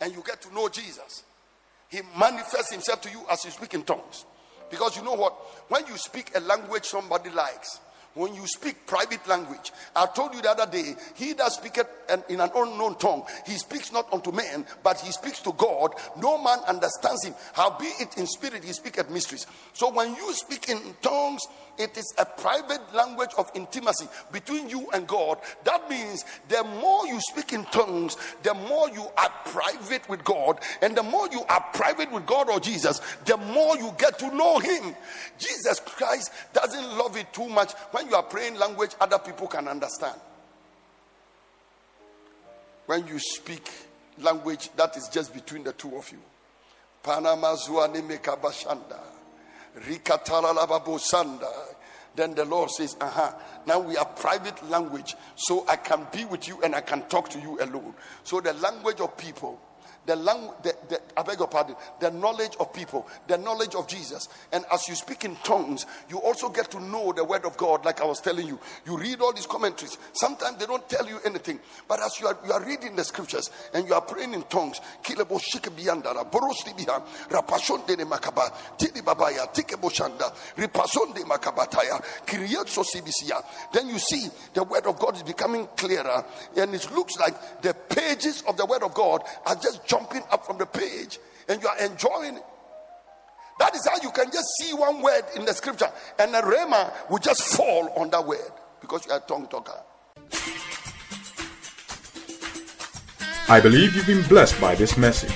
And 0.00 0.12
you 0.12 0.22
get 0.26 0.40
to 0.42 0.54
know 0.54 0.68
Jesus. 0.68 1.24
He 1.88 2.00
manifests 2.18 2.72
himself 2.72 3.00
to 3.02 3.10
you 3.10 3.22
as 3.30 3.44
you 3.44 3.50
speak 3.50 3.74
in 3.74 3.82
tongues. 3.82 4.24
Because 4.70 4.96
you 4.96 5.02
know 5.02 5.14
what? 5.14 5.32
When 5.68 5.84
you 5.86 5.96
speak 5.96 6.30
a 6.36 6.40
language 6.40 6.84
somebody 6.84 7.30
likes, 7.30 7.80
when 8.14 8.34
you 8.34 8.46
speak 8.46 8.86
private 8.86 9.26
language, 9.28 9.72
I 9.94 10.06
told 10.06 10.34
you 10.34 10.42
the 10.42 10.50
other 10.50 10.70
day, 10.70 10.94
he 11.14 11.32
that 11.34 11.52
speaketh 11.52 11.88
in 12.28 12.40
an 12.40 12.50
unknown 12.54 12.96
tongue, 12.96 13.24
he 13.46 13.56
speaks 13.56 13.92
not 13.92 14.12
unto 14.12 14.32
men, 14.32 14.66
but 14.82 15.00
he 15.00 15.12
speaks 15.12 15.40
to 15.40 15.52
God. 15.52 15.94
No 16.20 16.42
man 16.42 16.58
understands 16.66 17.24
him. 17.24 17.34
Howbeit 17.52 18.16
in 18.16 18.26
spirit 18.26 18.64
he 18.64 18.72
speaketh 18.72 19.10
mysteries. 19.10 19.46
So 19.72 19.92
when 19.92 20.14
you 20.14 20.32
speak 20.34 20.68
in 20.68 20.78
tongues, 21.02 21.42
it 21.80 21.96
is 21.96 22.14
a 22.18 22.24
private 22.24 22.94
language 22.94 23.30
of 23.38 23.50
intimacy 23.54 24.06
between 24.32 24.68
you 24.68 24.88
and 24.92 25.06
God. 25.06 25.38
That 25.64 25.88
means 25.88 26.24
the 26.48 26.62
more 26.62 27.06
you 27.06 27.18
speak 27.20 27.52
in 27.52 27.64
tongues, 27.66 28.16
the 28.42 28.54
more 28.54 28.90
you 28.90 29.06
are 29.16 29.32
private 29.46 30.06
with 30.08 30.22
God, 30.22 30.60
and 30.82 30.96
the 30.96 31.02
more 31.02 31.28
you 31.32 31.42
are 31.48 31.64
private 31.72 32.12
with 32.12 32.26
God 32.26 32.50
or 32.50 32.60
Jesus, 32.60 33.00
the 33.24 33.36
more 33.36 33.76
you 33.76 33.92
get 33.98 34.18
to 34.18 34.34
know 34.34 34.58
Him. 34.58 34.94
Jesus 35.38 35.80
Christ 35.80 36.32
doesn't 36.52 36.98
love 36.98 37.16
it 37.16 37.32
too 37.32 37.48
much 37.48 37.72
when 37.92 38.08
you 38.08 38.14
are 38.14 38.22
praying 38.22 38.56
language 38.56 38.90
other 39.00 39.18
people 39.18 39.46
can 39.46 39.66
understand. 39.66 40.20
When 42.86 43.06
you 43.06 43.18
speak 43.18 43.70
language 44.18 44.68
that 44.76 44.96
is 44.96 45.08
just 45.08 45.32
between 45.32 45.64
the 45.64 45.72
two 45.72 45.96
of 45.96 46.10
you. 46.12 46.18
Panama. 47.02 47.56
Then 52.16 52.34
the 52.34 52.44
Lord 52.44 52.70
says, 52.70 52.96
Uh 53.00 53.08
huh. 53.08 53.32
Now 53.66 53.78
we 53.78 53.96
are 53.96 54.04
private 54.04 54.68
language, 54.68 55.14
so 55.36 55.64
I 55.68 55.76
can 55.76 56.06
be 56.12 56.24
with 56.24 56.48
you 56.48 56.60
and 56.62 56.74
I 56.74 56.80
can 56.80 57.02
talk 57.02 57.28
to 57.30 57.40
you 57.40 57.58
alone. 57.60 57.94
So 58.24 58.40
the 58.40 58.52
language 58.54 59.00
of 59.00 59.16
people, 59.16 59.60
the 60.06 60.16
language, 60.16 60.56
the, 60.62 60.74
the, 60.88 61.00
I 61.16 61.22
beg 61.22 61.38
your 61.38 61.48
pardon, 61.48 61.76
the 62.00 62.10
knowledge 62.10 62.56
of 62.58 62.72
people, 62.72 63.06
the 63.26 63.38
knowledge 63.38 63.74
of 63.74 63.86
Jesus. 63.86 64.28
And 64.52 64.64
as 64.72 64.88
you 64.88 64.94
speak 64.94 65.24
in 65.24 65.36
tongues, 65.36 65.86
you 66.08 66.18
also 66.18 66.48
get 66.48 66.70
to 66.72 66.80
know 66.80 67.12
the 67.12 67.24
word 67.24 67.44
of 67.44 67.56
God, 67.56 67.84
like 67.84 68.00
I 68.00 68.04
was 68.04 68.20
telling 68.20 68.46
you. 68.46 68.58
You 68.86 68.98
read 68.98 69.20
all 69.20 69.32
these 69.32 69.46
commentaries. 69.46 69.98
Sometimes 70.12 70.58
they 70.58 70.66
don't 70.66 70.88
tell 70.88 71.06
you 71.06 71.18
anything, 71.24 71.60
but 71.88 72.00
as 72.00 72.18
you 72.20 72.26
are, 72.26 72.38
you 72.46 72.52
are 72.52 72.64
reading 72.64 72.96
the 72.96 73.04
scriptures 73.04 73.50
and 73.74 73.86
you 73.86 73.94
are 73.94 74.00
praying 74.00 74.34
in 74.34 74.42
tongues, 74.44 74.80
then 83.72 83.88
you 83.88 83.98
see 83.98 84.28
the 84.54 84.64
word 84.64 84.86
of 84.86 84.98
God 84.98 85.16
is 85.16 85.22
becoming 85.22 85.66
clearer, 85.76 86.24
and 86.56 86.74
it 86.74 86.90
looks 86.92 87.18
like 87.18 87.62
the 87.62 87.74
pages 87.74 88.42
of 88.46 88.56
the 88.56 88.66
word 88.66 88.82
of 88.82 88.94
God 88.94 89.22
are 89.46 89.54
just 89.56 89.86
jumping 89.90 90.22
up 90.30 90.46
from 90.46 90.56
the 90.58 90.66
page 90.66 91.18
and 91.48 91.60
you 91.60 91.66
are 91.68 91.78
enjoying 91.78 92.36
it. 92.36 92.44
That 93.58 93.74
is 93.74 93.84
how 93.86 93.96
you 94.00 94.12
can 94.12 94.30
just 94.30 94.46
see 94.60 94.72
one 94.72 95.02
word 95.02 95.24
in 95.34 95.44
the 95.44 95.52
scripture 95.52 95.90
and 96.18 96.32
the 96.32 96.38
rhema 96.38 96.92
will 97.10 97.18
just 97.18 97.56
fall 97.56 97.92
on 97.96 98.08
that 98.10 98.24
word 98.24 98.52
because 98.80 99.04
you 99.04 99.10
are 99.12 99.18
a 99.18 99.22
tongue 99.22 99.48
talker. 99.48 99.82
I 103.48 103.60
believe 103.60 103.96
you've 103.96 104.06
been 104.06 104.22
blessed 104.28 104.60
by 104.60 104.76
this 104.76 104.96
message. 104.96 105.32